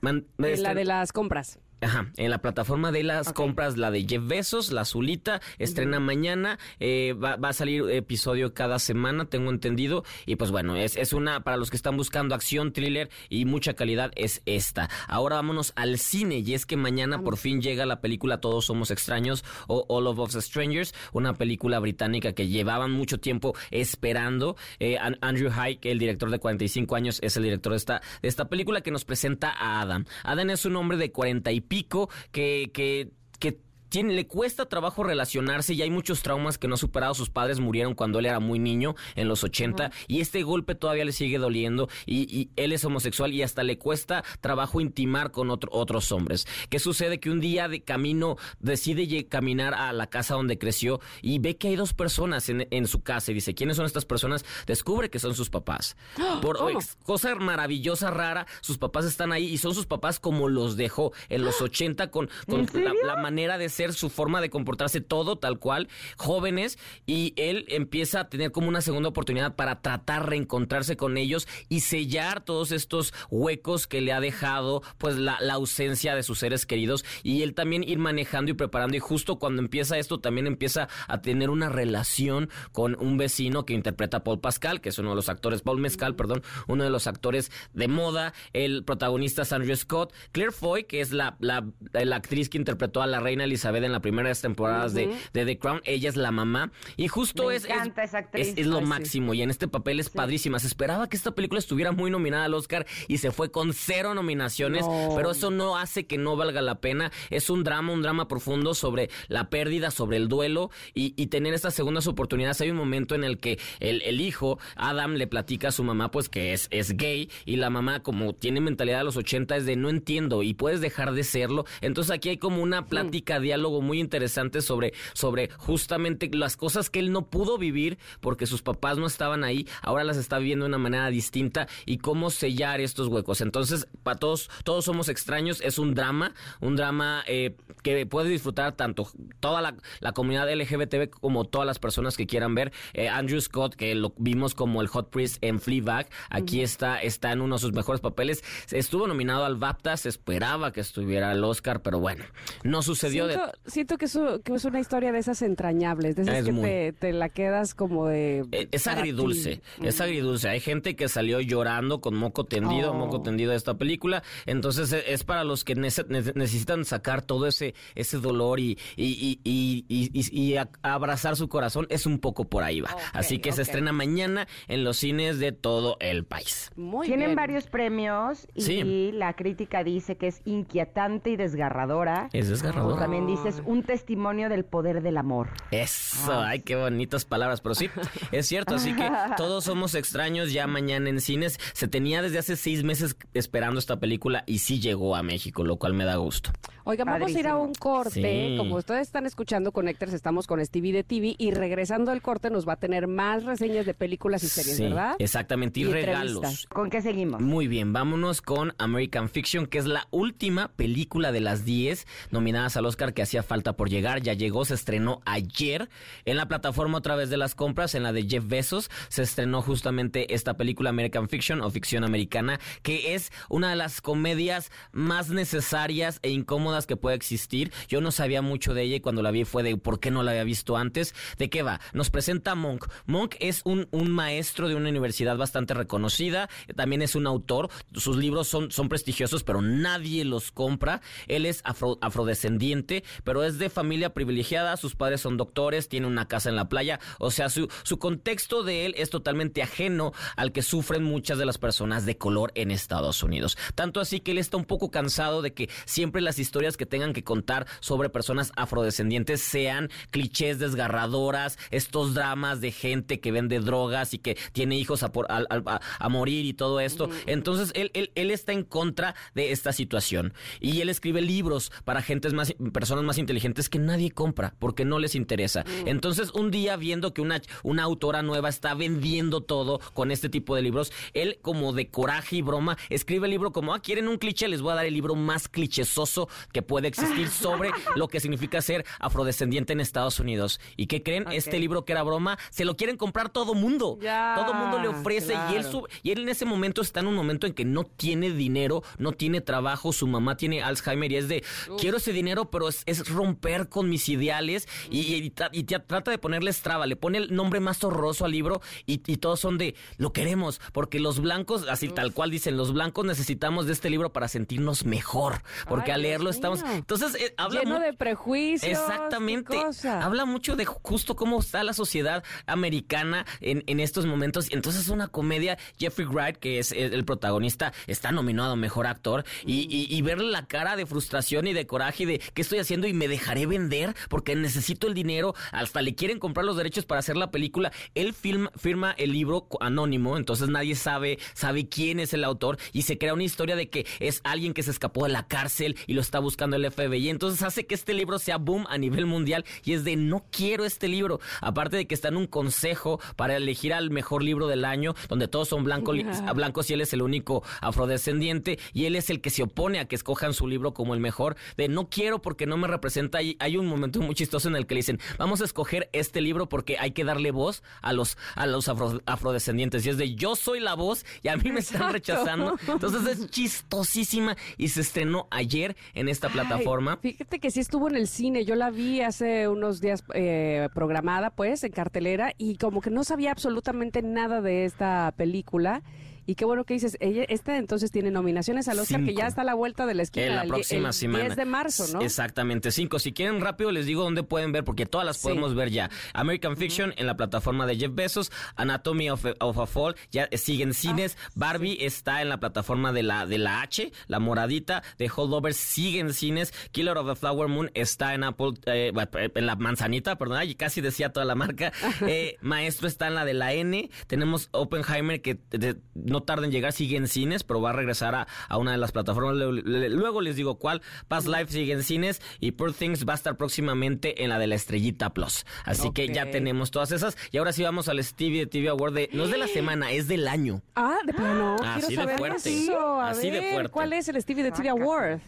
Man- 0.00 0.26
En 0.38 0.62
la 0.62 0.74
de 0.74 0.84
las 0.84 1.12
compras. 1.12 1.58
Ajá, 1.82 2.12
en 2.16 2.30
la 2.30 2.38
plataforma 2.38 2.92
de 2.92 3.02
las 3.02 3.32
compras, 3.32 3.76
la 3.76 3.90
de 3.90 4.06
Jeff 4.06 4.24
Bezos, 4.24 4.70
la 4.70 4.82
azulita, 4.82 5.40
estrena 5.58 5.98
mañana, 5.98 6.58
eh, 6.78 7.12
va, 7.14 7.34
va 7.34 7.48
a 7.48 7.52
salir 7.52 7.82
episodio 7.90 8.54
cada 8.54 8.78
semana, 8.78 9.24
tengo 9.24 9.50
entendido, 9.50 10.04
y 10.24 10.36
pues 10.36 10.52
bueno, 10.52 10.76
es, 10.76 10.96
es 10.96 11.12
una, 11.12 11.42
para 11.42 11.56
los 11.56 11.70
que 11.70 11.76
están 11.76 11.96
buscando 11.96 12.36
acción, 12.36 12.72
thriller 12.72 13.10
y 13.28 13.46
mucha 13.46 13.74
calidad, 13.74 14.12
es 14.14 14.42
esta. 14.46 14.88
Ahora 15.08 15.36
vámonos 15.36 15.72
al 15.74 15.98
cine, 15.98 16.38
y 16.38 16.54
es 16.54 16.66
que 16.66 16.76
mañana 16.76 17.20
por 17.20 17.36
fin 17.36 17.60
llega 17.60 17.84
la 17.84 18.00
película 18.00 18.40
Todos 18.40 18.66
Somos 18.66 18.92
Extraños, 18.92 19.44
o 19.66 19.84
All 19.88 20.06
of 20.06 20.20
Us 20.20 20.34
Strangers, 20.44 20.94
una 21.12 21.34
película 21.34 21.80
británica 21.80 22.32
que 22.32 22.46
llevaban 22.46 22.92
mucho 22.92 23.18
tiempo 23.18 23.56
esperando. 23.72 24.56
Eh, 24.78 24.98
An- 24.98 25.18
Andrew 25.20 25.50
Hyde, 25.50 25.80
el 25.90 25.98
director 25.98 26.30
de 26.30 26.38
45 26.38 26.94
años, 26.94 27.18
es 27.22 27.36
el 27.36 27.42
director 27.42 27.72
de 27.72 27.76
esta, 27.78 28.02
de 28.22 28.28
esta 28.28 28.48
película 28.48 28.82
que 28.82 28.92
nos 28.92 29.04
presenta 29.04 29.50
a 29.50 29.80
Adam. 29.80 30.04
Adam 30.22 30.50
es 30.50 30.64
un 30.64 30.76
hombre 30.76 30.96
de 30.96 31.10
40 31.10 31.50
y 31.50 31.60
pico 31.72 32.10
que, 32.32 32.70
que, 32.74 33.08
que 33.38 33.56
tiene, 33.92 34.14
le 34.14 34.26
cuesta 34.26 34.66
trabajo 34.68 35.04
relacionarse 35.04 35.74
y 35.74 35.82
hay 35.82 35.90
muchos 35.90 36.22
traumas 36.22 36.58
que 36.58 36.66
no 36.66 36.74
ha 36.74 36.78
superado. 36.78 37.14
Sus 37.14 37.30
padres 37.30 37.60
murieron 37.60 37.94
cuando 37.94 38.18
él 38.18 38.26
era 38.26 38.40
muy 38.40 38.58
niño, 38.58 38.94
en 39.14 39.28
los 39.28 39.44
80, 39.44 39.92
y 40.08 40.20
este 40.20 40.42
golpe 40.42 40.74
todavía 40.74 41.04
le 41.04 41.12
sigue 41.12 41.38
doliendo. 41.38 41.88
Y, 42.06 42.22
y 42.36 42.50
él 42.56 42.72
es 42.72 42.84
homosexual 42.84 43.32
y 43.32 43.42
hasta 43.42 43.62
le 43.62 43.78
cuesta 43.78 44.24
trabajo 44.40 44.80
intimar 44.80 45.30
con 45.30 45.50
otro- 45.50 45.70
otros 45.72 46.10
hombres. 46.10 46.46
¿Qué 46.70 46.78
sucede? 46.78 47.20
Que 47.20 47.30
un 47.30 47.38
día 47.40 47.68
de 47.68 47.82
camino 47.82 48.36
decide 48.58 49.26
caminar 49.28 49.74
a 49.74 49.92
la 49.92 50.06
casa 50.08 50.34
donde 50.34 50.58
creció 50.58 51.00
y 51.20 51.38
ve 51.38 51.56
que 51.56 51.68
hay 51.68 51.76
dos 51.76 51.92
personas 51.92 52.48
en, 52.48 52.66
en 52.70 52.86
su 52.86 53.02
casa 53.02 53.30
y 53.30 53.34
dice: 53.34 53.54
¿Quiénes 53.54 53.76
son 53.76 53.84
estas 53.86 54.04
personas? 54.06 54.44
Descubre 54.66 55.10
que 55.10 55.18
son 55.18 55.34
sus 55.34 55.50
papás. 55.50 55.96
Por 56.40 56.56
¿Cómo? 56.56 56.70
ex- 56.70 56.96
cosa 57.02 57.34
maravillosa, 57.34 58.10
rara, 58.10 58.46
sus 58.62 58.78
papás 58.78 59.04
están 59.04 59.32
ahí 59.32 59.44
y 59.46 59.58
son 59.58 59.74
sus 59.74 59.84
papás 59.86 60.18
como 60.18 60.48
los 60.48 60.76
dejó 60.76 61.12
en 61.28 61.44
los 61.44 61.60
80 61.60 62.10
con, 62.10 62.30
con 62.48 62.66
¿En 62.74 62.84
la, 62.84 62.92
la 63.04 63.16
manera 63.16 63.58
de 63.58 63.68
ser, 63.68 63.81
su 63.90 64.10
forma 64.10 64.40
de 64.40 64.50
comportarse, 64.50 65.00
todo 65.00 65.36
tal 65.36 65.58
cual, 65.58 65.88
jóvenes, 66.16 66.78
y 67.06 67.32
él 67.36 67.64
empieza 67.68 68.20
a 68.20 68.28
tener 68.28 68.52
como 68.52 68.68
una 68.68 68.80
segunda 68.80 69.08
oportunidad 69.08 69.56
para 69.56 69.82
tratar 69.82 70.28
reencontrarse 70.28 70.96
con 70.96 71.16
ellos 71.16 71.48
y 71.68 71.80
sellar 71.80 72.44
todos 72.44 72.70
estos 72.70 73.12
huecos 73.30 73.86
que 73.86 74.00
le 74.00 74.12
ha 74.12 74.20
dejado 74.20 74.82
pues 74.98 75.16
la, 75.16 75.38
la 75.40 75.54
ausencia 75.54 76.14
de 76.14 76.22
sus 76.22 76.38
seres 76.38 76.66
queridos 76.66 77.04
y 77.22 77.42
él 77.42 77.54
también 77.54 77.82
ir 77.82 77.98
manejando 77.98 78.50
y 78.50 78.54
preparando. 78.54 78.96
Y 78.96 79.00
justo 79.00 79.38
cuando 79.38 79.62
empieza 79.62 79.98
esto 79.98 80.20
también 80.20 80.46
empieza 80.46 80.88
a 81.08 81.22
tener 81.22 81.50
una 81.50 81.68
relación 81.68 82.50
con 82.72 82.96
un 83.00 83.16
vecino 83.16 83.64
que 83.64 83.74
interpreta 83.74 84.18
a 84.18 84.24
Paul 84.24 84.40
Pascal, 84.40 84.80
que 84.80 84.90
es 84.90 84.98
uno 84.98 85.10
de 85.10 85.16
los 85.16 85.28
actores, 85.28 85.62
Paul 85.62 85.80
Mescal, 85.80 86.14
perdón, 86.14 86.42
uno 86.66 86.84
de 86.84 86.90
los 86.90 87.06
actores 87.06 87.50
de 87.72 87.88
moda, 87.88 88.34
el 88.52 88.84
protagonista 88.84 89.42
es 89.42 89.52
Andrew 89.52 89.76
Scott, 89.76 90.12
Claire 90.32 90.52
Foy, 90.52 90.84
que 90.84 91.00
es 91.00 91.12
la, 91.12 91.36
la, 91.40 91.66
la 91.92 92.16
actriz 92.16 92.48
que 92.48 92.58
interpretó 92.58 93.02
a 93.02 93.06
la 93.06 93.20
reina 93.20 93.44
Elizabeth 93.44 93.71
en 93.84 93.92
las 93.92 94.00
primeras 94.00 94.40
temporadas 94.40 94.94
de, 94.94 95.10
de 95.32 95.44
The 95.46 95.58
Crown, 95.58 95.80
ella 95.84 96.08
es 96.08 96.16
la 96.16 96.30
mamá 96.30 96.70
y 96.96 97.08
justo 97.08 97.48
Me 97.48 97.56
es, 97.56 97.64
es- 97.64 97.70
encanta 97.70 98.02
esa 98.04 98.18
actriz. 98.18 98.48
es- 98.48 98.58
es 98.58 98.66
lo 98.66 98.78
sí. 98.80 98.84
máximo 98.84 99.34
y 99.34 99.42
en 99.42 99.50
este 99.50 99.68
papel 99.68 100.00
es 100.00 100.10
padrísima. 100.10 100.58
Se 100.58 100.66
esperaba 100.66 101.08
que 101.08 101.16
esta 101.16 101.32
película 101.34 101.58
estuviera 101.58 101.92
muy 101.92 102.10
nominada 102.10 102.44
al 102.44 102.54
Oscar 102.54 102.86
y 103.08 103.18
se 103.18 103.30
fue 103.30 103.50
con 103.50 103.72
cero 103.72 104.14
nominaciones, 104.14 104.82
No. 104.86 105.12
pero 105.16 105.30
eso 105.32 105.50
no 105.50 105.76
hace 105.78 106.06
que 106.06 106.18
no 106.18 106.36
valga 106.36 106.60
la 106.62 106.76
pena. 106.80 107.10
Es 107.30 107.50
un 107.50 107.64
drama, 107.64 107.92
un 107.92 108.02
drama 108.02 108.28
profundo 108.28 108.74
sobre 108.74 109.08
la 109.28 109.48
pérdida, 109.50 109.90
sobre 109.90 110.16
el 110.16 110.28
duelo 110.28 110.70
y, 110.94 111.14
y 111.16 111.26
tener 111.28 111.54
estas 111.54 111.74
segundas 111.74 112.06
oportunidades. 112.06 112.60
Hay 112.60 112.70
un 112.70 112.76
momento 112.76 113.14
en 113.14 113.24
el 113.24 113.38
que 113.38 113.58
el, 113.80 114.02
el 114.02 114.20
hijo, 114.20 114.58
Adam, 114.76 115.14
le 115.14 115.26
platica 115.26 115.68
a 115.68 115.72
su 115.72 115.84
mamá 115.84 116.10
pues 116.10 116.28
que 116.28 116.52
es, 116.52 116.68
es 116.70 116.96
gay 116.96 117.30
y 117.44 117.56
la 117.56 117.70
mamá 117.70 118.02
como 118.02 118.34
tiene 118.34 118.60
mentalidad 118.60 118.98
de 118.98 119.04
los 119.04 119.16
80 119.16 119.56
es 119.56 119.66
de 119.66 119.76
no 119.76 119.88
entiendo 119.90 120.42
y 120.42 120.54
puedes 120.54 120.80
dejar 120.80 121.12
de 121.12 121.24
serlo. 121.24 121.64
Entonces 121.80 122.10
aquí 122.10 122.28
hay 122.30 122.36
como 122.38 122.62
una 122.62 122.86
plática, 122.86 123.38
diálogo 123.40 123.61
muy 123.70 124.00
interesante 124.00 124.62
sobre, 124.62 124.92
sobre 125.12 125.50
justamente 125.58 126.30
las 126.32 126.56
cosas 126.56 126.90
que 126.90 126.98
él 126.98 127.12
no 127.12 127.26
pudo 127.26 127.58
vivir 127.58 127.98
porque 128.20 128.46
sus 128.46 128.62
papás 128.62 128.98
no 128.98 129.06
estaban 129.06 129.44
ahí, 129.44 129.66
ahora 129.82 130.04
las 130.04 130.16
está 130.16 130.38
viviendo 130.38 130.64
de 130.64 130.70
una 130.70 130.78
manera 130.78 131.08
distinta 131.08 131.68
y 131.86 131.98
cómo 131.98 132.30
sellar 132.30 132.80
estos 132.80 133.08
huecos. 133.08 133.40
Entonces, 133.40 133.86
para 134.02 134.18
todos, 134.18 134.50
todos 134.64 134.84
somos 134.84 135.08
extraños, 135.08 135.60
es 135.60 135.78
un 135.78 135.94
drama, 135.94 136.34
un 136.60 136.76
drama 136.76 137.22
eh, 137.26 137.56
que 137.82 138.06
puede 138.06 138.28
disfrutar 138.28 138.72
tanto 138.72 139.08
toda 139.40 139.60
la, 139.60 139.76
la 140.00 140.12
comunidad 140.12 140.52
LGBTB 140.52 141.10
como 141.10 141.44
todas 141.44 141.66
las 141.66 141.78
personas 141.78 142.16
que 142.16 142.26
quieran 142.26 142.54
ver. 142.54 142.72
Eh, 142.92 143.08
Andrew 143.08 143.40
Scott, 143.40 143.74
que 143.74 143.94
lo 143.94 144.12
vimos 144.16 144.54
como 144.54 144.82
el 144.82 144.88
Hot 144.88 145.10
Priest 145.10 145.38
en 145.42 145.60
Fleabag, 145.60 146.08
aquí 146.30 146.62
está, 146.62 147.00
está 147.00 147.32
en 147.32 147.40
uno 147.40 147.56
de 147.56 147.60
sus 147.60 147.72
mejores 147.72 148.00
papeles. 148.00 148.42
Estuvo 148.70 149.06
nominado 149.06 149.44
al 149.44 149.56
BAFTA, 149.56 149.96
se 149.96 150.08
esperaba 150.08 150.72
que 150.72 150.80
estuviera 150.80 151.30
al 151.30 151.42
Oscar, 151.44 151.82
pero 151.82 151.98
bueno, 151.98 152.24
no 152.62 152.82
sucedió 152.82 153.26
de 153.26 153.38
Siento, 153.66 153.96
que, 153.98 154.06
es, 154.06 154.18
que 154.44 154.54
es 154.54 154.64
una 154.64 154.80
historia 154.80 155.12
de 155.12 155.18
esas 155.18 155.40
entrañables, 155.42 156.16
de 156.16 156.22
esas 156.22 156.34
Es 156.36 156.44
que 156.44 156.52
muy. 156.52 156.62
te, 156.64 156.92
te 156.92 157.12
la 157.12 157.28
quedas 157.28 157.74
como 157.74 158.06
de... 158.08 158.44
Eh, 158.52 158.68
Es 158.72 158.84
para 158.84 158.98
agridulce, 158.98 159.56
ti. 159.78 159.86
es 159.86 160.00
agridulce. 160.00 160.48
Hay 160.48 160.60
gente 160.60 160.96
que 160.96 161.08
salió 161.08 161.40
llorando 161.40 162.00
con 162.00 162.14
moco 162.16 162.44
tendido, 162.44 162.92
Oh. 162.92 162.94
moco 162.94 163.22
tendido 163.22 163.50
de 163.52 163.56
esta 163.56 163.74
película. 163.78 164.22
Entonces 164.46 164.92
eh, 164.92 165.04
es 165.08 165.24
para 165.24 165.44
los 165.44 165.64
que 165.64 165.76
nece- 165.76 166.06
ne- 166.08 166.32
necesitan 166.34 166.84
sacar 166.84 167.22
todo 167.22 167.46
ese 167.46 167.74
ese 167.94 168.18
dolor 168.18 168.58
y, 168.60 168.78
y, 168.96 169.06
y, 169.06 169.40
y- 169.44 169.84
y- 169.88 170.10
y- 170.12 170.40
y 170.52 170.56
a- 170.56 170.68
abrazar 170.82 171.36
su 171.36 171.48
corazón. 171.48 171.86
Es 171.90 172.06
un 172.06 172.18
poco 172.18 172.44
por 172.44 172.62
ahí 172.64 172.80
va. 172.80 172.96
Así 173.12 173.38
que 173.38 173.52
se 173.52 173.62
estrena 173.62 173.92
mañana 173.92 174.48
en 174.68 174.84
los 174.84 174.96
cines 174.96 175.38
de 175.38 175.52
todo 175.52 175.96
el 176.00 176.24
país. 176.24 176.70
Muy 176.76 177.06
Tienen 177.06 177.28
bien. 177.28 177.36
varios 177.36 177.66
premios 177.66 178.46
y 178.54 178.62
Sí. 178.62 179.10
la 179.12 179.34
crítica 179.34 179.84
dice 179.84 180.16
que 180.16 180.26
es 180.28 180.40
inquietante 180.44 181.30
y 181.30 181.36
desgarradora. 181.36 182.28
Es 182.32 182.46
O 182.46 182.50
desgarrador. 182.50 182.98
también 182.98 183.26
dices 183.44 183.62
un 183.66 183.82
testimonio 183.82 184.48
del 184.48 184.64
poder 184.64 185.02
del 185.02 185.16
amor. 185.16 185.48
Eso, 185.70 186.40
ay, 186.40 186.60
qué 186.60 186.76
bonitas 186.76 187.24
palabras, 187.24 187.60
pero 187.60 187.74
sí, 187.74 187.88
es 188.32 188.46
cierto, 188.46 188.74
así 188.76 188.94
que 188.94 189.10
todos 189.36 189.64
somos 189.64 189.94
extraños 189.94 190.52
ya 190.52 190.66
mañana 190.66 191.08
en 191.08 191.20
cines. 191.20 191.58
Se 191.72 191.88
tenía 191.88 192.22
desde 192.22 192.38
hace 192.38 192.56
seis 192.56 192.84
meses 192.84 193.16
esperando 193.34 193.78
esta 193.78 193.98
película 193.98 194.44
y 194.46 194.58
sí 194.58 194.80
llegó 194.80 195.16
a 195.16 195.22
México, 195.22 195.64
lo 195.64 195.76
cual 195.76 195.94
me 195.94 196.04
da 196.04 196.16
gusto. 196.16 196.50
Oigan, 196.84 197.06
vamos 197.06 197.28
a 197.28 197.38
ir 197.38 197.46
a 197.46 197.50
Padrísimo. 197.50 197.62
un 197.62 197.74
corte. 197.74 198.10
Sí. 198.50 198.56
Como 198.58 198.74
ustedes 198.76 199.02
están 199.02 199.24
escuchando 199.26 199.70
Connectors, 199.70 200.12
estamos 200.12 200.46
con 200.48 200.64
Stevie 200.64 200.92
de 200.92 201.04
TV 201.04 201.36
y 201.38 201.52
regresando 201.52 202.10
al 202.10 202.22
corte 202.22 202.50
nos 202.50 202.66
va 202.66 202.72
a 202.74 202.76
tener 202.76 203.06
más 203.06 203.44
reseñas 203.44 203.86
de 203.86 203.94
películas 203.94 204.42
y 204.42 204.48
series, 204.48 204.76
Sí, 204.76 204.82
¿verdad? 204.84 205.14
Exactamente, 205.18 205.78
y, 205.80 205.84
Y 205.84 205.86
regalos. 205.86 206.66
¿Con 206.66 206.90
qué 206.90 207.00
seguimos? 207.00 207.40
Muy 207.40 207.68
bien, 207.68 207.92
vámonos 207.92 208.42
con 208.42 208.74
American 208.78 209.28
Fiction, 209.28 209.66
que 209.66 209.78
es 209.78 209.86
la 209.86 210.08
última 210.10 210.68
película 210.74 211.30
de 211.30 211.40
las 211.40 211.64
10 211.64 212.06
nominadas 212.30 212.76
al 212.76 212.86
Oscar 212.86 213.14
que 213.14 213.21
hacía 213.22 213.42
falta 213.42 213.74
por 213.74 213.88
llegar. 213.88 214.22
Ya 214.22 214.34
llegó, 214.34 214.64
se 214.64 214.74
estrenó 214.74 215.20
ayer 215.24 215.88
en 216.24 216.36
la 216.36 216.48
plataforma 216.48 216.98
otra 216.98 217.16
vez 217.16 217.30
de 217.30 217.36
las 217.36 217.54
compras, 217.54 217.94
en 217.94 218.02
la 218.02 218.12
de 218.12 218.24
Jeff 218.28 218.46
Bezos. 218.46 218.90
Se 219.08 219.22
estrenó 219.22 219.62
justamente 219.62 220.34
esta 220.34 220.56
película 220.56 220.90
American 220.90 221.28
Fiction 221.28 221.60
o 221.60 221.70
ficción 221.70 222.04
americana, 222.04 222.60
que 222.82 223.14
es 223.14 223.32
una 223.48 223.70
de 223.70 223.76
las 223.76 224.00
comedias 224.00 224.70
más 224.92 225.30
necesarias 225.30 226.18
e 226.22 226.30
incómodas 226.30 226.86
que 226.86 226.96
puede 226.96 227.16
existir. 227.16 227.72
Yo 227.88 228.00
no 228.00 228.10
sabía 228.10 228.42
mucho 228.42 228.74
de 228.74 228.82
ella 228.82 228.96
y 228.96 229.00
cuando 229.00 229.22
la 229.22 229.30
vi 229.30 229.44
fue 229.44 229.62
de 229.62 229.76
por 229.76 230.00
qué 230.00 230.10
no 230.10 230.22
la 230.22 230.32
había 230.32 230.44
visto 230.44 230.76
antes. 230.76 231.14
¿De 231.38 231.50
qué 231.50 231.62
va? 231.62 231.80
Nos 231.92 232.10
presenta 232.10 232.54
Monk. 232.54 232.86
Monk 233.06 233.36
es 233.40 233.62
un, 233.64 233.88
maestro 234.10 234.68
de 234.68 234.74
una 234.74 234.88
universidad 234.88 235.36
bastante 235.36 235.74
reconocida, 235.74 236.48
también 236.76 237.02
es 237.02 237.14
un 237.14 237.26
autor, 237.26 237.70
sus 237.94 238.16
libros 238.16 238.48
son, 238.48 238.68
prestigiosos, 238.88 239.42
pero 239.44 239.62
nadie 239.62 240.24
los 240.24 240.52
compra. 240.52 241.00
Él 241.28 241.46
es 241.46 241.62
afro- 241.64 241.98
afrodescendiente, 242.00 243.04
pero 243.24 243.44
es 243.44 243.58
de 243.58 243.70
familia 243.70 244.12
privilegiada, 244.14 244.76
sus 244.76 244.94
padres 244.96 245.20
son 245.20 245.36
doctores, 245.36 245.88
tiene 245.88 246.06
una 246.06 246.28
casa 246.28 246.48
en 246.48 246.56
la 246.56 246.68
playa, 246.68 247.00
o 247.18 247.30
sea, 247.30 247.48
su, 247.48 247.68
su 247.82 247.98
contexto 247.98 248.62
de 248.62 248.86
él 248.86 248.94
es 248.96 249.10
totalmente 249.10 249.62
ajeno 249.62 250.12
al 250.36 250.52
que 250.52 250.62
sufren 250.62 251.02
muchas 251.02 251.38
de 251.38 251.46
las 251.46 251.58
personas 251.58 252.06
de 252.06 252.16
color 252.18 252.52
en 252.54 252.70
Estados 252.70 253.22
Unidos. 253.22 253.56
Tanto 253.74 254.00
así 254.00 254.20
que 254.20 254.32
él 254.32 254.38
está 254.38 254.56
un 254.56 254.64
poco 254.64 254.90
cansado 254.90 255.42
de 255.42 255.52
que 255.54 255.68
siempre 255.84 256.20
las 256.22 256.38
historias 256.38 256.76
que 256.76 256.86
tengan 256.86 257.12
que 257.12 257.24
contar 257.24 257.66
sobre 257.80 258.08
personas 258.08 258.52
afrodescendientes 258.56 259.40
sean 259.42 259.90
clichés 260.10 260.58
desgarradoras, 260.58 261.58
estos 261.70 262.14
dramas 262.14 262.60
de 262.60 262.70
gente 262.72 263.20
que 263.20 263.32
vende 263.32 263.60
drogas 263.60 264.14
y 264.14 264.18
que 264.18 264.36
tiene 264.52 264.76
hijos 264.78 265.02
a, 265.02 265.12
por- 265.12 265.26
a- 265.30 265.80
a 265.98 266.08
morir 266.08 266.44
y 266.46 266.52
todo 266.54 266.80
esto. 266.80 267.08
Entonces 267.26 267.70
él, 267.74 267.90
él, 267.94 268.10
él 268.14 268.30
está 268.30 268.52
en 268.52 268.64
contra 268.64 269.14
de 269.34 269.52
esta 269.52 269.72
situación 269.72 270.34
y 270.60 270.80
él 270.80 270.88
escribe 270.88 271.20
libros 271.20 271.72
para 271.84 272.02
gentes 272.02 272.32
más, 272.32 272.54
personas 272.72 273.01
personas 273.02 273.06
más 273.06 273.18
inteligentes 273.18 273.68
que 273.68 273.78
nadie 273.78 274.10
compra 274.10 274.54
porque 274.58 274.84
no 274.84 274.98
les 274.98 275.14
interesa. 275.14 275.64
Mm. 275.64 275.88
Entonces, 275.88 276.30
un 276.34 276.50
día 276.50 276.76
viendo 276.76 277.12
que 277.12 277.20
una, 277.20 277.40
una 277.62 277.82
autora 277.82 278.22
nueva 278.22 278.48
está 278.48 278.74
vendiendo 278.74 279.40
todo 279.40 279.80
con 279.92 280.10
este 280.10 280.28
tipo 280.28 280.54
de 280.54 280.62
libros, 280.62 280.92
él 281.14 281.38
como 281.42 281.72
de 281.72 281.88
coraje 281.88 282.36
y 282.36 282.42
broma 282.42 282.76
escribe 282.90 283.26
el 283.26 283.32
libro 283.32 283.52
como, 283.52 283.74
ah, 283.74 283.80
quieren 283.80 284.08
un 284.08 284.18
cliché, 284.18 284.48
les 284.48 284.62
voy 284.62 284.72
a 284.72 284.76
dar 284.76 284.86
el 284.86 284.94
libro 284.94 285.14
más 285.14 285.48
clichésoso 285.48 286.28
que 286.52 286.62
puede 286.62 286.88
existir 286.88 287.28
sobre 287.30 287.70
lo 287.96 288.08
que 288.08 288.20
significa 288.20 288.62
ser 288.62 288.84
afrodescendiente 289.00 289.72
en 289.72 289.80
Estados 289.80 290.20
Unidos. 290.20 290.60
¿Y 290.76 290.86
qué 290.86 291.02
creen? 291.02 291.26
Este 291.32 291.58
libro 291.58 291.84
que 291.84 291.92
era 291.92 292.02
broma, 292.02 292.38
se 292.50 292.64
lo 292.64 292.76
quieren 292.76 292.96
comprar 292.96 293.30
todo 293.30 293.54
mundo. 293.54 293.98
Ya, 294.00 294.34
todo 294.36 294.54
mundo 294.54 294.78
le 294.78 294.88
ofrece 294.88 295.34
y 295.50 295.56
él 295.56 295.64
sube 295.64 295.88
y 296.02 296.10
él 296.10 296.20
en 296.20 296.28
ese 296.28 296.44
momento 296.44 296.82
está 296.82 297.00
en 297.00 297.06
un 297.06 297.14
momento 297.14 297.46
en 297.46 297.54
que 297.54 297.64
no 297.64 297.84
tiene 297.84 298.30
dinero, 298.30 298.82
no 298.98 299.12
tiene 299.12 299.40
trabajo, 299.40 299.92
su 299.92 300.06
mamá 300.06 300.36
tiene 300.36 300.62
Alzheimer 300.62 301.10
y 301.12 301.16
es 301.16 301.28
de, 301.28 301.44
quiero 301.78 301.96
ese 301.96 302.12
dinero, 302.12 302.50
pero 302.50 302.68
es, 302.68 302.82
es 302.86 302.91
romper 303.00 303.68
con 303.68 303.88
mis 303.88 304.08
ideales 304.08 304.68
y, 304.90 305.00
y 305.14 305.30
tra- 305.30 305.50
y 305.52 305.64
tra- 305.64 305.84
trata 305.86 306.10
de 306.10 306.18
ponerles 306.18 306.60
traba, 306.62 306.86
le 306.86 306.96
pone 306.96 307.18
el 307.18 307.34
nombre 307.34 307.60
más 307.60 307.82
horroroso 307.84 308.24
al 308.24 308.32
libro 308.32 308.60
y, 308.86 309.00
y 309.06 309.16
todos 309.16 309.40
son 309.40 309.58
de, 309.58 309.74
lo 309.96 310.12
queremos, 310.12 310.60
porque 310.72 311.00
los 311.00 311.20
blancos, 311.20 311.66
así 311.68 311.88
tal 311.88 312.12
cual 312.12 312.30
dicen, 312.30 312.56
los 312.56 312.72
blancos 312.72 313.04
necesitamos 313.04 313.66
de 313.66 313.72
este 313.72 313.90
libro 313.90 314.12
para 314.12 314.28
sentirnos 314.28 314.84
mejor, 314.84 315.42
porque 315.68 315.90
Ay, 315.92 315.94
al 315.96 316.00
Dios 316.00 316.08
leerlo 316.10 316.30
estamos... 316.30 316.62
mío. 316.62 316.72
Entonces, 316.74 317.14
eh, 317.20 317.34
habla 317.36 317.60
Lleno 317.60 317.80
de 317.80 317.92
prejuicios. 317.92 318.70
Exactamente. 318.70 319.56
Habla 319.84 320.24
mucho 320.24 320.56
de 320.56 320.64
justo 320.64 321.16
cómo 321.16 321.40
está 321.40 321.62
la 321.64 321.72
sociedad 321.72 322.22
americana 322.46 323.26
en, 323.40 323.62
en 323.66 323.80
estos 323.80 324.06
momentos. 324.06 324.48
Entonces 324.50 324.82
es 324.82 324.88
una 324.88 325.08
comedia. 325.08 325.58
Jeffrey 325.78 326.06
Wright, 326.06 326.36
que 326.36 326.58
es 326.58 326.72
el, 326.72 326.92
el 326.94 327.04
protagonista, 327.04 327.72
está 327.86 328.12
nominado 328.12 328.52
a 328.52 328.56
Mejor 328.56 328.86
Actor. 328.86 329.24
Y, 329.46 329.66
y, 329.74 329.94
y 329.94 330.02
verle 330.02 330.30
la 330.30 330.46
cara 330.46 330.76
de 330.76 330.86
frustración 330.86 331.46
y 331.46 331.52
de 331.52 331.66
coraje 331.66 332.02
y 332.02 332.06
de 332.06 332.18
qué 332.18 332.42
estoy 332.42 332.58
haciendo 332.58 332.81
y 332.86 332.92
me 332.92 333.08
dejaré 333.08 333.46
vender 333.46 333.94
porque 334.08 334.34
necesito 334.36 334.86
el 334.86 334.94
dinero. 334.94 335.34
Hasta 335.52 335.82
le 335.82 335.94
quieren 335.94 336.18
comprar 336.18 336.44
los 336.46 336.56
derechos 336.56 336.84
para 336.86 336.98
hacer 337.00 337.16
la 337.16 337.30
película. 337.30 337.72
Él 337.94 338.14
film- 338.14 338.50
firma 338.56 338.92
el 338.98 339.12
libro 339.12 339.46
anónimo, 339.60 340.16
entonces 340.16 340.48
nadie 340.48 340.74
sabe, 340.74 341.18
sabe 341.34 341.68
quién 341.68 342.00
es 342.00 342.12
el 342.14 342.24
autor 342.24 342.58
y 342.72 342.82
se 342.82 342.98
crea 342.98 343.14
una 343.14 343.24
historia 343.24 343.56
de 343.56 343.68
que 343.68 343.86
es 344.00 344.20
alguien 344.24 344.54
que 344.54 344.62
se 344.62 344.70
escapó 344.70 345.04
de 345.04 345.12
la 345.12 345.26
cárcel 345.26 345.76
y 345.86 345.94
lo 345.94 346.00
está 346.00 346.18
buscando 346.18 346.56
el 346.56 346.70
FBI. 346.70 347.08
Entonces 347.08 347.42
hace 347.42 347.66
que 347.66 347.74
este 347.74 347.94
libro 347.94 348.18
sea 348.18 348.38
boom 348.38 348.66
a 348.68 348.78
nivel 348.78 349.06
mundial 349.06 349.44
y 349.64 349.72
es 349.72 349.84
de 349.84 349.96
no 349.96 350.24
quiero 350.30 350.64
este 350.64 350.88
libro. 350.88 351.20
Aparte 351.40 351.76
de 351.76 351.86
que 351.86 351.94
está 351.94 352.08
en 352.08 352.16
un 352.16 352.26
consejo 352.26 353.00
para 353.16 353.36
elegir 353.36 353.72
al 353.74 353.90
mejor 353.90 354.22
libro 354.22 354.46
del 354.46 354.64
año, 354.64 354.94
donde 355.08 355.28
todos 355.28 355.48
son 355.48 355.64
blanco- 355.64 355.92
blancos 356.34 356.70
y 356.70 356.74
él 356.74 356.80
es 356.80 356.92
el 356.92 357.02
único 357.02 357.42
afrodescendiente 357.60 358.58
y 358.72 358.86
él 358.86 358.96
es 358.96 359.10
el 359.10 359.20
que 359.20 359.30
se 359.30 359.42
opone 359.42 359.78
a 359.80 359.86
que 359.86 359.94
escojan 359.96 360.32
su 360.34 360.46
libro 360.46 360.72
como 360.72 360.94
el 360.94 361.00
mejor. 361.00 361.36
De 361.56 361.68
no 361.68 361.88
quiero 361.88 362.22
porque 362.22 362.46
no 362.46 362.56
me 362.56 362.66
representa. 362.72 363.22
Y 363.22 363.36
hay 363.38 363.56
un 363.56 363.66
momento 363.66 364.00
muy 364.00 364.14
chistoso 364.14 364.48
en 364.48 364.56
el 364.56 364.66
que 364.66 364.74
le 364.74 364.80
dicen, 364.80 364.98
vamos 365.18 365.40
a 365.40 365.44
escoger 365.44 365.88
este 365.92 366.20
libro 366.20 366.48
porque 366.48 366.76
hay 366.78 366.90
que 366.90 367.04
darle 367.04 367.30
voz 367.30 367.62
a 367.82 367.92
los, 367.92 368.18
a 368.34 368.46
los 368.46 368.68
afro- 368.68 369.00
afrodescendientes. 369.06 369.86
Y 369.86 369.90
es 369.90 369.96
de 369.98 370.14
yo 370.14 370.34
soy 370.34 370.58
la 370.60 370.74
voz 370.74 371.04
y 371.22 371.28
a 371.28 371.36
mí 371.36 371.52
me 371.52 371.60
están 371.60 371.92
rechazando. 371.92 372.58
Entonces 372.66 373.06
es 373.06 373.30
chistosísima 373.30 374.36
y 374.56 374.68
se 374.68 374.80
estrenó 374.80 375.28
ayer 375.30 375.76
en 375.94 376.08
esta 376.08 376.26
Ay, 376.28 376.32
plataforma. 376.32 376.96
fíjate 377.00 377.38
que 377.38 377.50
sí 377.50 377.60
estuvo 377.60 377.88
en 377.88 377.96
el 377.96 378.08
cine. 378.08 378.44
Yo 378.44 378.54
la 378.54 378.70
vi 378.70 379.00
hace 379.00 379.48
unos 379.48 379.80
días 379.80 380.02
eh, 380.14 380.68
programada, 380.74 381.30
pues, 381.30 381.62
en 381.64 381.72
cartelera, 381.72 382.32
y 382.38 382.56
como 382.56 382.80
que 382.80 382.90
no 382.90 383.04
sabía 383.04 383.30
absolutamente 383.32 384.02
nada 384.02 384.40
de 384.40 384.64
esta 384.64 385.12
película. 385.16 385.82
Y 386.26 386.34
qué 386.34 386.44
bueno 386.44 386.64
que 386.64 386.74
dices, 386.74 386.96
ella, 387.00 387.24
esta 387.28 387.56
entonces 387.56 387.90
tiene 387.90 388.10
nominaciones 388.10 388.68
al 388.68 388.78
Oscar, 388.78 389.04
que 389.04 389.14
ya 389.14 389.26
está 389.26 389.42
a 389.42 389.44
la 389.44 389.54
vuelta 389.54 389.86
de 389.86 389.94
la 389.94 390.02
esquina. 390.02 390.26
En 390.26 390.36
la 390.36 390.42
el- 390.42 390.48
próxima 390.48 390.88
el 390.88 390.94
semana. 390.94 391.24
10 391.24 391.36
de 391.36 391.44
marzo, 391.44 391.86
¿no? 391.92 392.00
Exactamente, 392.02 392.70
cinco. 392.70 392.98
Si 392.98 393.12
quieren 393.12 393.40
rápido 393.40 393.70
les 393.72 393.86
digo 393.86 394.02
dónde 394.02 394.22
pueden 394.22 394.52
ver, 394.52 394.64
porque 394.64 394.86
todas 394.86 395.06
las 395.06 395.16
Sí. 395.16 395.24
podemos 395.24 395.54
ver 395.54 395.70
ya. 395.70 395.90
American 396.14 396.56
Fiction 396.56 396.94
en 396.96 397.06
la 397.06 397.16
plataforma 397.16 397.66
de 397.66 397.76
Jeff 397.76 397.94
Bezos, 397.94 398.30
Anatomy 398.56 399.10
of 399.10 399.24
a, 399.26 399.34
of 399.40 399.58
a 399.58 399.66
Fall, 399.66 399.94
ya 400.10 400.28
sigue 400.36 400.62
en 400.64 400.74
cines. 400.74 401.16
Ah, 401.20 401.30
Barbie 401.34 401.78
está 401.84 402.22
en 402.22 402.28
la 402.28 402.38
plataforma 402.40 402.92
de 402.92 403.02
la, 403.02 403.26
de 403.26 403.38
la 403.38 403.62
H, 403.62 403.92
la 404.06 404.18
moradita. 404.20 404.82
The 404.98 405.10
Holdovers 405.14 405.56
sigue 405.56 406.00
en 406.00 406.12
cines. 406.12 406.52
Killer 406.72 406.96
of 406.96 407.08
the 407.08 407.16
Flower 407.16 407.48
Moon 407.48 407.70
está 407.74 408.14
en 408.14 408.24
Apple, 408.24 408.52
eh, 408.66 408.92
en 409.34 409.46
la 409.46 409.56
manzanita, 409.56 410.16
perdón, 410.16 410.38
ay, 410.38 410.54
casi 410.54 410.80
decía 410.80 411.12
toda 411.12 411.26
la 411.26 411.34
marca. 411.34 411.72
Eh, 412.06 412.36
Maestro 412.40 412.88
está 412.88 413.06
en 413.06 413.14
la 413.14 413.24
de 413.24 413.32
la 413.34 413.52
N. 413.54 413.88
Tenemos 414.06 414.48
Oppenheimer 414.52 415.22
que 415.22 415.38
de- 415.50 415.76
no 416.12 416.22
tarda 416.22 416.44
en 416.46 416.52
llegar, 416.52 416.72
sigue 416.72 416.96
en 416.96 417.08
cines, 417.08 417.42
pero 417.42 417.60
va 417.60 417.70
a 417.70 417.72
regresar 417.72 418.14
a, 418.14 418.28
a 418.48 418.58
una 418.58 418.70
de 418.72 418.78
las 418.78 418.92
plataformas. 418.92 419.34
Le- 419.34 419.62
le- 419.62 419.88
Luego 419.88 420.20
les 420.20 420.36
digo 420.36 420.56
cuál. 420.56 420.82
Past 421.08 421.26
Life 421.26 421.48
sigue 421.52 421.72
en 421.72 421.82
cines 421.82 422.22
y 422.38 422.52
Poor 422.52 422.72
Things 422.72 423.06
va 423.08 423.14
a 423.14 423.16
estar 423.16 423.36
próximamente 423.36 424.22
en 424.22 424.28
la 424.30 424.38
de 424.38 424.46
la 424.46 424.54
Estrellita 424.54 425.10
Plus. 425.10 425.44
Así 425.64 425.90
que 425.92 426.08
ya 426.08 426.30
tenemos 426.30 426.70
todas 426.70 426.92
esas. 426.92 427.16
Y 427.32 427.38
ahora 427.38 427.52
sí 427.52 427.62
vamos 427.62 427.88
al 427.88 428.02
Stevie 428.04 428.46
TV 428.46 428.68
Award. 428.68 428.92
De, 428.94 429.10
no 429.12 429.24
es 429.24 429.30
de 429.30 429.38
la 429.38 429.48
semana, 429.48 429.90
es 429.92 430.06
del 430.08 430.28
año. 430.28 430.62
Ah, 430.74 430.98
de 431.06 431.12
plano. 431.14 431.56
Así 431.64 431.86
Quiero 431.88 432.06
de 432.06 432.18
fuerte. 432.18 432.62
eso. 432.64 433.00
A 433.00 433.08
Así 433.10 433.30
de 433.30 433.50
fuerte. 433.52 433.70
¿Cuál 433.70 433.92
es 433.94 434.08
el 434.08 434.20
Stevie 434.20 434.44
de 434.44 434.52
TV 434.52 434.68
Award? 434.68 435.20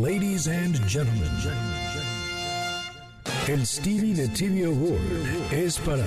Ladies 0.00 0.48
and 0.48 0.76
gentlemen, 0.88 1.30
el 3.48 3.66
Stevie 3.66 4.14
de 4.14 4.28
TV 4.28 4.64
Award 4.64 5.52
es 5.52 5.78
para 5.80 6.02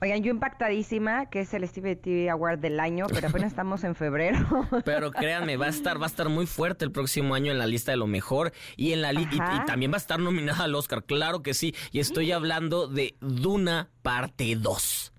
Oigan, 0.00 0.22
yo 0.22 0.30
impactadísima, 0.32 1.30
que 1.30 1.40
es 1.40 1.54
el 1.54 1.66
Steve 1.66 1.96
TV 1.96 2.28
Award 2.28 2.58
del 2.58 2.78
año, 2.78 3.06
pero 3.08 3.28
apenas 3.28 3.48
estamos 3.52 3.84
en 3.84 3.94
febrero. 3.94 4.38
Pero 4.84 5.10
créanme, 5.10 5.56
va 5.56 5.64
a 5.66 5.70
estar, 5.70 5.98
va 5.98 6.04
a 6.04 6.08
estar 6.08 6.28
muy 6.28 6.44
fuerte 6.46 6.84
el 6.84 6.92
próximo 6.92 7.34
año 7.34 7.50
en 7.52 7.58
la 7.58 7.66
lista 7.66 7.90
de 7.92 7.96
lo 7.96 8.06
mejor 8.06 8.52
y 8.76 8.92
en 8.92 9.00
la 9.00 9.12
li- 9.14 9.26
y- 9.30 9.34
y, 9.36 9.64
también 9.66 9.90
va 9.92 9.96
a 9.96 9.98
estar 9.98 10.20
nominada 10.20 10.64
al 10.64 10.74
Oscar, 10.74 11.04
claro 11.04 11.42
que 11.42 11.54
sí. 11.54 11.74
Y 11.90 12.00
estoy 12.00 12.32
hablando 12.32 12.86
de 12.86 13.16
Duna 13.22 13.88
parte 14.02 14.54
2. 14.56 15.13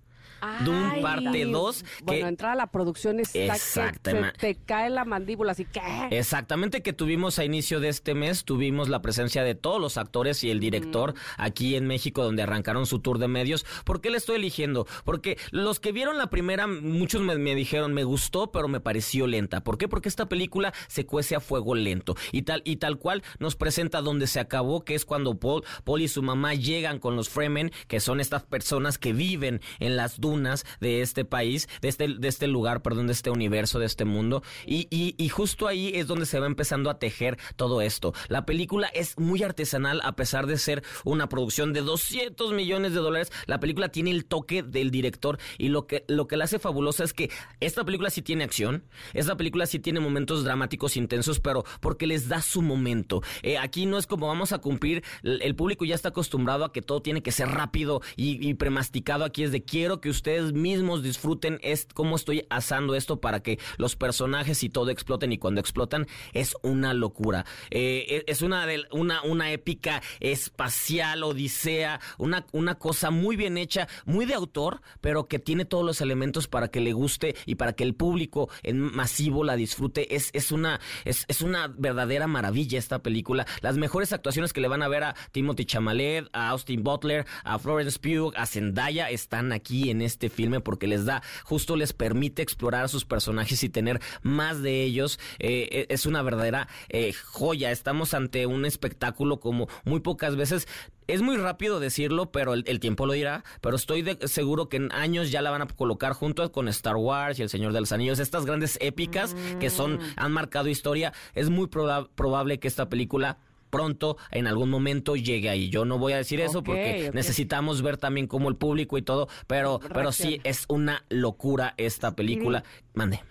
Ay, 0.46 1.02
parte 1.02 1.46
2 1.46 1.86
Bueno, 2.04 2.22
que 2.22 2.28
entrar 2.28 2.52
a 2.52 2.56
la 2.56 2.68
producción 2.68 3.20
está 3.20 3.34
que 3.40 3.46
Exactamente. 3.46 4.40
se 4.40 4.54
te 4.54 4.56
cae 4.56 4.90
la 4.90 5.06
mandíbula, 5.06 5.54
así 5.54 5.66
que... 5.66 5.82
Exactamente 6.12 6.82
que 6.82 6.94
tuvimos 6.94 7.40
a 7.40 7.46
inicio 7.46 7.80
de 7.80 7.90
este 7.90 8.14
mes, 8.14 8.46
tuvimos 8.46 8.90
la 8.90 9.02
presencia 9.02 9.44
de 9.44 9.56
todos 9.56 9.82
los 9.82 9.98
actores 9.98 10.44
y 10.44 10.52
el 10.52 10.60
director 10.60 11.14
aquí 11.38 11.75
en 11.75 11.88
México 11.88 12.24
donde 12.24 12.44
arrancaron 12.44 12.86
su 12.86 13.00
tour 13.00 13.18
de 13.18 13.28
medios. 13.28 13.66
¿Por 13.84 14.02
qué 14.02 14.10
le 14.10 14.18
estoy 14.18 14.36
eligiendo? 14.38 14.88
Porque 15.04 15.38
los 15.52 15.80
que 15.80 15.92
vieron 15.92 16.18
la 16.18 16.30
primera, 16.30 16.68
muchos 16.68 17.22
me, 17.22 17.38
me 17.38 17.56
dijeron, 17.56 17.94
me 17.94 18.04
gustó, 18.04 18.52
pero 18.52 18.68
me 18.68 18.80
pareció 18.80 19.28
lenta. 19.28 19.64
¿Por 19.64 19.78
qué? 19.78 19.88
Porque 19.88 20.10
esta 20.10 20.28
película 20.28 20.74
se 20.88 21.06
cuece 21.06 21.36
a 21.36 21.40
fuego 21.40 21.75
lento 21.75 22.16
y 22.32 22.44
tal, 22.44 22.62
y 22.66 22.78
tal 22.78 22.98
cual 22.98 23.24
nos 23.40 23.56
presenta 23.56 24.02
donde 24.02 24.28
se 24.28 24.40
acabó, 24.40 24.84
que 24.84 24.96
es 24.96 25.06
cuando 25.06 25.40
Paul, 25.40 25.64
Paul 25.84 26.02
y 26.02 26.08
su 26.08 26.22
mamá 26.22 26.54
llegan 26.54 27.00
con 27.00 27.16
los 27.16 27.30
Fremen, 27.30 27.72
que 27.88 28.00
son 28.00 28.20
estas 28.20 28.44
personas 28.44 28.98
que 28.98 29.14
viven 29.14 29.62
en 29.80 29.96
las 29.96 30.20
dunas 30.20 30.35
de 30.44 31.01
este 31.01 31.25
país, 31.25 31.68
de 31.82 31.88
este, 31.88 32.08
de 32.08 32.27
este 32.27 32.48
lugar, 32.48 32.82
perdón, 32.82 33.08
de 33.08 33.13
este 33.13 33.30
universo, 33.30 33.80
de 33.80 33.86
este 33.86 34.06
mundo. 34.06 34.44
Y, 34.65 34.88
y, 34.89 35.15
y 35.18 35.30
justo 35.30 35.68
ahí 35.68 35.92
es 35.96 36.08
donde 36.08 36.25
se 36.25 36.39
va 36.39 36.46
empezando 36.46 36.89
a 36.89 37.00
tejer 37.00 37.38
todo 37.56 37.82
esto. 37.82 38.13
La 38.27 38.46
película 38.46 38.88
es 38.88 39.18
muy 39.18 39.42
artesanal, 39.44 40.01
a 40.04 40.15
pesar 40.15 40.46
de 40.48 40.58
ser 40.58 40.84
una 41.04 41.30
producción 41.30 41.74
de 41.74 41.82
200 41.82 42.54
millones 42.54 42.94
de 42.94 43.00
dólares. 43.00 43.32
La 43.46 43.60
película 43.60 43.89
tiene 43.89 44.12
el 44.12 44.25
toque 44.25 44.62
del 44.62 44.92
director 44.92 45.39
y 45.58 45.70
lo 45.70 45.88
que, 45.88 46.04
lo 46.08 46.27
que 46.27 46.38
la 46.38 46.46
hace 46.46 46.60
fabulosa 46.60 47.04
es 47.04 47.13
que 47.13 47.32
esta 47.60 47.84
película 47.86 48.10
sí 48.10 48.22
tiene 48.22 48.44
acción, 48.44 48.84
esta 49.13 49.38
película 49.38 49.65
sí 49.65 49.80
tiene 49.80 50.00
momentos 50.00 50.44
dramáticos 50.44 50.98
intensos, 50.98 51.39
pero 51.39 51.63
porque 51.80 52.08
les 52.08 52.27
da 52.27 52.42
su 52.42 52.62
momento. 52.62 53.22
Eh, 53.42 53.58
aquí 53.58 53.86
no 53.86 53.98
es 53.98 54.06
como 54.06 54.27
vamos 54.27 54.51
a 54.51 54.60
cumplir, 54.60 55.04
el 55.24 55.56
el 55.56 55.56
público 55.56 55.86
ya 55.86 55.96
está 55.96 56.10
acostumbrado 56.10 56.65
a 56.65 56.74
que 56.74 56.82
todo 56.82 57.01
tiene 57.01 57.24
que 57.24 57.32
ser 57.32 57.48
rápido 57.50 58.01
y, 58.18 58.46
y 58.46 58.56
premasticado. 58.56 59.24
Aquí 59.24 59.44
es 59.44 59.51
de 59.51 59.63
quiero 59.63 60.01
que 60.01 60.10
ustedes 60.16 60.54
mismos 60.54 61.04
disfruten 61.04 61.60
es, 61.62 61.88
cómo 61.94 62.16
estoy 62.16 62.46
asando 62.50 62.96
esto 62.96 63.20
para 63.20 63.42
que 63.42 63.60
los 63.78 63.96
personajes 63.96 64.64
y 64.64 64.70
todo 64.70 64.90
exploten 64.90 65.32
y 65.32 65.38
cuando 65.38 65.62
explotan 65.62 66.08
es 66.34 66.56
una 66.64 66.94
locura. 66.94 67.46
Eh, 67.70 68.24
es 68.28 68.42
una, 68.42 68.66
de, 68.66 68.84
una, 68.92 69.22
una 69.24 69.52
épica 69.52 70.02
espacial, 70.20 71.24
odisea, 71.24 72.00
una, 72.18 72.46
una 72.52 72.76
cosa 72.76 73.12
muy 73.12 73.36
bien 73.36 73.58
hecha, 73.58 73.88
muy 74.06 74.26
de 74.26 74.34
autor, 74.34 74.82
pero 75.02 75.28
que 75.28 75.40
tiene 75.40 75.66
todos 75.66 75.86
los 75.86 76.02
elementos 76.02 76.48
para 76.48 76.70
que 76.70 76.80
le 76.80 76.94
guste 76.94 77.36
y 77.46 77.56
para 77.56 77.74
que 77.74 77.84
el 77.84 77.94
público 77.94 78.50
en 78.64 78.80
masivo 78.80 79.44
la 79.44 79.56
disfrute. 79.56 80.16
Es, 80.16 80.30
es, 80.34 80.52
una, 80.52 80.80
es, 81.04 81.26
es 81.28 81.42
una 81.42 81.68
verdadera 81.68 82.28
maravilla 82.28 82.80
esta 82.80 83.00
película. 83.00 83.46
Las 83.62 83.78
mejores 83.78 84.14
actuaciones 84.14 84.54
que 84.54 84.62
le 84.62 84.68
van 84.68 84.82
a 84.82 84.88
ver 84.88 85.04
a 85.04 85.16
Timothy 85.32 85.66
Chalamet, 85.66 86.28
a 86.34 86.50
Austin 86.50 86.84
Butler, 86.84 87.26
a 87.44 87.60
Florence 87.60 88.00
Pugh, 88.00 88.34
a 88.36 88.46
Zendaya 88.46 89.10
están 89.10 89.52
aquí 89.52 89.90
en 89.90 90.02
este 90.06 90.30
filme 90.30 90.62
porque 90.62 90.88
les 90.88 91.06
da, 91.06 91.22
justo 91.44 91.76
les 91.76 91.94
permite 91.94 92.42
explorar 92.42 92.86
a 92.86 92.88
sus 92.88 93.04
personajes 93.06 93.64
y 93.64 93.70
tener 93.70 94.00
más 94.22 94.62
de 94.62 94.84
ellos. 94.84 95.20
Eh, 95.40 95.68
eh, 95.72 95.86
es 95.90 96.06
una 96.06 96.22
verdadera 96.22 96.68
eh, 96.90 97.12
joya. 97.14 97.72
Estamos 97.72 98.14
ante 98.14 98.46
un 98.46 98.66
espectáculo 98.66 99.40
como 99.40 99.68
muy 99.84 100.00
pocas 100.00 100.36
veces. 100.36 100.68
Es 101.08 101.22
muy 101.22 101.38
rápido 101.38 101.80
decirlo, 101.80 102.32
pero 102.32 102.54
el, 102.56 102.64
el 102.66 102.80
tiempo 102.80 103.06
lo 103.06 103.14
dirá. 103.14 103.44
Pero 103.62 103.76
estoy 103.76 104.02
de- 104.02 104.28
seguro 104.28 104.70
que 104.70 104.78
en 104.78 104.92
años 104.92 105.30
ya 105.30 105.42
la 105.44 105.52
van 105.52 105.62
a 105.62 105.68
colocar 105.68 106.14
junto 106.14 106.52
con 106.52 106.68
Star 106.70 106.96
Wars 106.96 107.38
y 107.38 107.44
El 107.44 107.50
Señor 107.50 107.74
de 107.74 107.80
los 107.82 107.92
Anillos. 107.92 108.18
Estas 108.20 108.46
grandes 108.46 108.78
épicas 108.82 109.36
que 109.60 109.70
son 109.70 110.00
han 110.16 110.32
marcado 110.32 110.68
historia. 110.68 111.14
Es 111.36 111.50
muy 111.50 111.68
proba- 111.68 112.10
probable 112.16 112.60
que 112.60 112.68
esta 112.68 112.90
película 112.90 113.38
pronto, 113.75 114.17
en 114.32 114.48
algún 114.48 114.70
momento, 114.70 115.15
llegue 115.15 115.50
ahí. 115.50 115.70
Yo 115.70 115.86
no 115.86 115.98
voy 115.98 116.13
a 116.13 116.17
decir 116.17 116.39
eso 116.39 116.63
porque 116.63 117.12
necesitamos 117.13 117.82
ver 117.82 117.98
también 117.98 118.27
como 118.27 118.50
el 118.50 118.55
público 118.55 118.98
y 118.98 119.01
todo, 119.01 119.27
pero, 119.48 119.79
pero 119.94 120.12
sí 120.12 120.39
es 120.44 120.65
una 120.70 121.03
locura 121.10 121.74
esta 121.77 122.15
película. 122.15 122.63
Mande. 122.94 123.22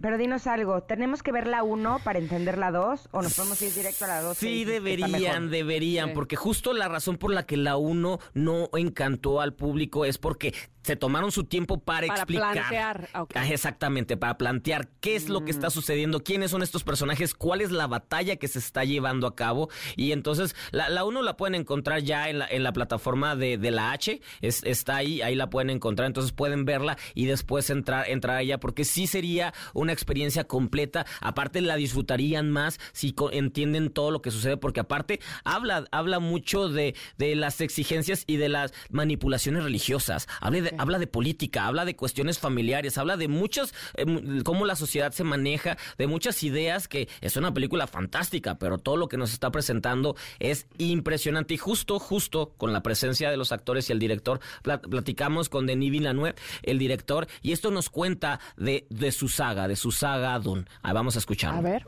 Pero 0.00 0.16
dinos 0.16 0.46
algo, 0.46 0.82
¿tenemos 0.84 1.24
que 1.24 1.32
ver 1.32 1.48
la 1.48 1.64
1 1.64 1.98
para 2.04 2.20
entender 2.20 2.56
la 2.56 2.70
2 2.70 3.08
o 3.10 3.20
nos 3.20 3.34
podemos 3.34 3.60
ir 3.62 3.74
directo 3.74 4.04
a 4.04 4.08
la 4.08 4.22
2? 4.22 4.38
Sí, 4.38 4.64
deberían, 4.64 5.50
deberían, 5.50 6.10
Sí. 6.10 6.14
porque 6.14 6.36
justo 6.36 6.72
la 6.72 6.86
razón 6.86 7.16
por 7.16 7.32
la 7.34 7.46
que 7.46 7.56
la 7.56 7.76
1 7.76 8.20
no 8.34 8.68
encantó 8.76 9.40
al 9.40 9.54
público 9.54 10.04
es 10.04 10.16
porque 10.16 10.54
se 10.88 10.96
tomaron 10.96 11.30
su 11.32 11.44
tiempo 11.44 11.80
para, 11.80 12.06
Para 12.06 12.20
explicar. 12.22 12.52
plantear. 12.54 13.08
Ah, 13.34 13.46
exactamente, 13.46 14.16
para 14.16 14.38
plantear 14.38 14.88
qué 15.00 15.16
es 15.16 15.28
lo 15.28 15.40
que 15.44 15.52
Mm. 15.52 15.56
está 15.56 15.68
sucediendo, 15.68 16.24
quiénes 16.24 16.50
son 16.50 16.62
estos 16.62 16.82
personajes, 16.82 17.34
cuál 17.34 17.60
es 17.60 17.70
la 17.70 17.86
batalla 17.86 18.36
que 18.36 18.48
se 18.48 18.58
está 18.58 18.84
llevando 18.84 19.26
a 19.26 19.36
cabo. 19.36 19.68
Y 19.96 20.12
entonces, 20.12 20.56
la, 20.70 20.88
la 20.88 21.04
1 21.04 21.20
la 21.20 21.36
pueden 21.36 21.54
encontrar 21.56 22.00
ya 22.00 22.30
en 22.30 22.38
la, 22.38 22.46
en 22.46 22.62
la 22.62 22.72
plataforma 22.72 23.36
de, 23.36 23.58
de 23.58 23.70
la 23.70 23.92
H, 23.92 24.22
es- 24.40 24.62
está 24.64 24.96
ahí, 24.96 25.20
ahí 25.20 25.34
la 25.34 25.50
pueden 25.50 25.68
encontrar, 25.68 26.06
entonces 26.06 26.32
pueden 26.32 26.64
verla 26.64 26.96
y 27.14 27.26
después 27.26 27.68
entrar, 27.68 28.08
entrar 28.08 28.36
a 28.38 28.40
ella, 28.40 28.58
porque 28.58 28.86
sí 28.86 29.06
sería 29.06 29.52
una 29.74 29.92
experiencia 29.92 30.44
completa. 30.44 31.04
Aparte, 31.20 31.60
la 31.60 31.76
disfrutarían 31.76 32.50
más 32.50 32.80
si 32.92 33.14
entienden 33.32 33.90
todo 33.90 34.10
lo 34.10 34.22
que 34.22 34.30
sucede, 34.30 34.56
porque 34.56 34.80
aparte, 34.80 35.20
habla, 35.44 35.84
habla 35.90 36.18
mucho 36.18 36.70
de, 36.70 36.94
de 37.18 37.34
las 37.34 37.60
exigencias 37.60 38.24
y 38.26 38.36
de 38.38 38.48
las 38.48 38.72
manipulaciones 38.88 39.62
religiosas. 39.64 40.26
Habla 40.40 40.60
de, 40.62 40.74
habla 40.78 40.98
de 40.98 41.06
política, 41.06 41.66
habla 41.66 41.84
de 41.84 41.96
cuestiones 41.96 42.38
familiares, 42.38 42.96
habla 42.98 43.16
de 43.16 43.28
muchas, 43.28 43.74
eh, 43.94 44.06
cómo 44.44 44.64
la 44.64 44.76
sociedad 44.76 45.12
se 45.12 45.24
maneja, 45.24 45.76
de 45.98 46.06
muchas 46.06 46.42
ideas 46.42 46.88
que 46.88 47.08
es 47.20 47.36
una 47.36 47.52
película 47.52 47.86
fantástica, 47.86 48.58
pero 48.58 48.78
todo 48.78 48.96
lo 48.96 49.08
que 49.08 49.16
nos 49.16 49.32
está 49.32 49.50
presentando 49.50 50.16
es 50.38 50.66
impresionante. 50.78 51.54
Y 51.54 51.58
justo, 51.58 51.98
justo 51.98 52.54
con 52.56 52.72
la 52.72 52.82
presencia 52.82 53.30
de 53.30 53.36
los 53.36 53.52
actores 53.52 53.88
y 53.88 53.92
el 53.92 53.98
director, 53.98 54.40
plat- 54.62 54.88
platicamos 54.88 55.48
con 55.48 55.66
Denis 55.66 55.90
Villeneuve, 55.90 56.34
el 56.62 56.78
director, 56.78 57.26
y 57.42 57.52
esto 57.52 57.70
nos 57.70 57.90
cuenta 57.90 58.40
de, 58.56 58.86
de 58.90 59.12
su 59.12 59.28
saga, 59.28 59.68
de 59.68 59.76
su 59.76 59.92
saga 59.92 60.38
Dune. 60.38 60.64
Ah, 60.82 60.92
vamos 60.92 61.16
a 61.16 61.18
escucharlo. 61.18 61.58
A 61.58 61.62
ver. 61.62 61.86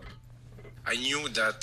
I 0.93 0.97
knew 0.97 1.29
that 1.35 1.57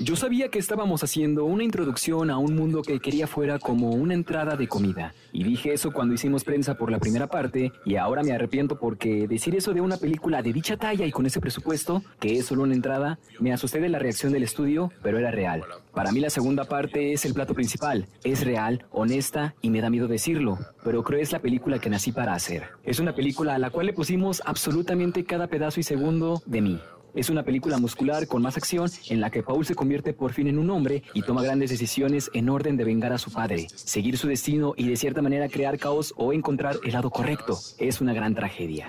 Yo 0.00 0.16
sabía 0.16 0.48
que 0.48 0.58
estábamos 0.58 1.02
haciendo 1.02 1.44
una 1.44 1.64
introducción 1.64 2.30
a 2.30 2.38
un 2.38 2.54
mundo 2.54 2.82
que 2.82 3.00
quería 3.00 3.26
fuera 3.26 3.58
como 3.58 3.90
una 3.90 4.14
entrada 4.14 4.56
de 4.56 4.68
comida. 4.68 5.14
Y 5.32 5.44
dije 5.44 5.72
eso 5.72 5.92
cuando 5.92 6.14
hicimos 6.14 6.44
prensa 6.44 6.74
por 6.74 6.90
la 6.90 6.98
primera 6.98 7.26
parte 7.26 7.72
y 7.84 7.96
ahora 7.96 8.22
me 8.22 8.32
arrepiento 8.32 8.78
porque 8.78 9.26
decir 9.26 9.54
eso 9.56 9.72
de 9.72 9.80
una 9.80 9.96
película 9.96 10.42
de 10.42 10.52
dicha 10.52 10.76
talla 10.76 11.06
y 11.06 11.12
con 11.12 11.26
ese 11.26 11.40
presupuesto, 11.40 12.02
que 12.20 12.38
es 12.38 12.46
solo 12.46 12.62
una 12.62 12.74
entrada, 12.74 13.18
me 13.40 13.52
asusté 13.52 13.80
de 13.80 13.88
la 13.88 13.98
reacción 13.98 14.32
del 14.32 14.42
estudio, 14.42 14.92
pero 15.02 15.18
era 15.18 15.30
real. 15.30 15.64
Para 15.94 16.12
mí 16.12 16.20
la 16.20 16.30
segunda 16.30 16.64
parte 16.64 17.12
es 17.12 17.24
el 17.24 17.34
plato 17.34 17.54
principal. 17.54 18.06
Es 18.24 18.44
real, 18.44 18.84
honesta 18.90 19.54
y 19.62 19.70
me 19.70 19.80
da 19.80 19.90
miedo 19.90 20.06
decirlo, 20.06 20.58
pero 20.84 21.02
creo 21.02 21.20
es 21.20 21.32
la 21.32 21.40
película 21.40 21.78
que 21.78 21.90
nací 21.90 22.12
para 22.12 22.34
hacer. 22.34 22.68
Es 22.84 23.00
una 23.00 23.14
película 23.14 23.54
a 23.54 23.58
la 23.58 23.70
cual 23.70 23.86
le 23.86 23.92
pusimos 23.92 24.42
absolutamente 24.44 25.24
cada 25.24 25.46
pedazo 25.46 25.80
y 25.80 25.82
segundo 25.82 26.42
de 26.46 26.60
mí. 26.60 26.80
Es 27.18 27.30
una 27.30 27.42
película 27.42 27.78
muscular 27.78 28.28
con 28.28 28.42
más 28.42 28.56
acción 28.56 28.88
en 29.08 29.20
la 29.20 29.28
que 29.28 29.42
Paul 29.42 29.66
se 29.66 29.74
convierte 29.74 30.12
por 30.12 30.32
fin 30.32 30.46
en 30.46 30.56
un 30.56 30.70
hombre 30.70 31.02
y 31.14 31.22
toma 31.22 31.42
grandes 31.42 31.68
decisiones 31.68 32.30
en 32.32 32.48
orden 32.48 32.76
de 32.76 32.84
vengar 32.84 33.12
a 33.12 33.18
su 33.18 33.32
padre, 33.32 33.66
seguir 33.74 34.16
su 34.16 34.28
destino 34.28 34.72
y 34.76 34.88
de 34.88 34.96
cierta 34.96 35.20
manera 35.20 35.48
crear 35.48 35.80
caos 35.80 36.14
o 36.16 36.32
encontrar 36.32 36.78
el 36.84 36.92
lado 36.92 37.10
correcto. 37.10 37.58
Es 37.78 38.00
una 38.00 38.14
gran 38.14 38.36
tragedia. 38.36 38.86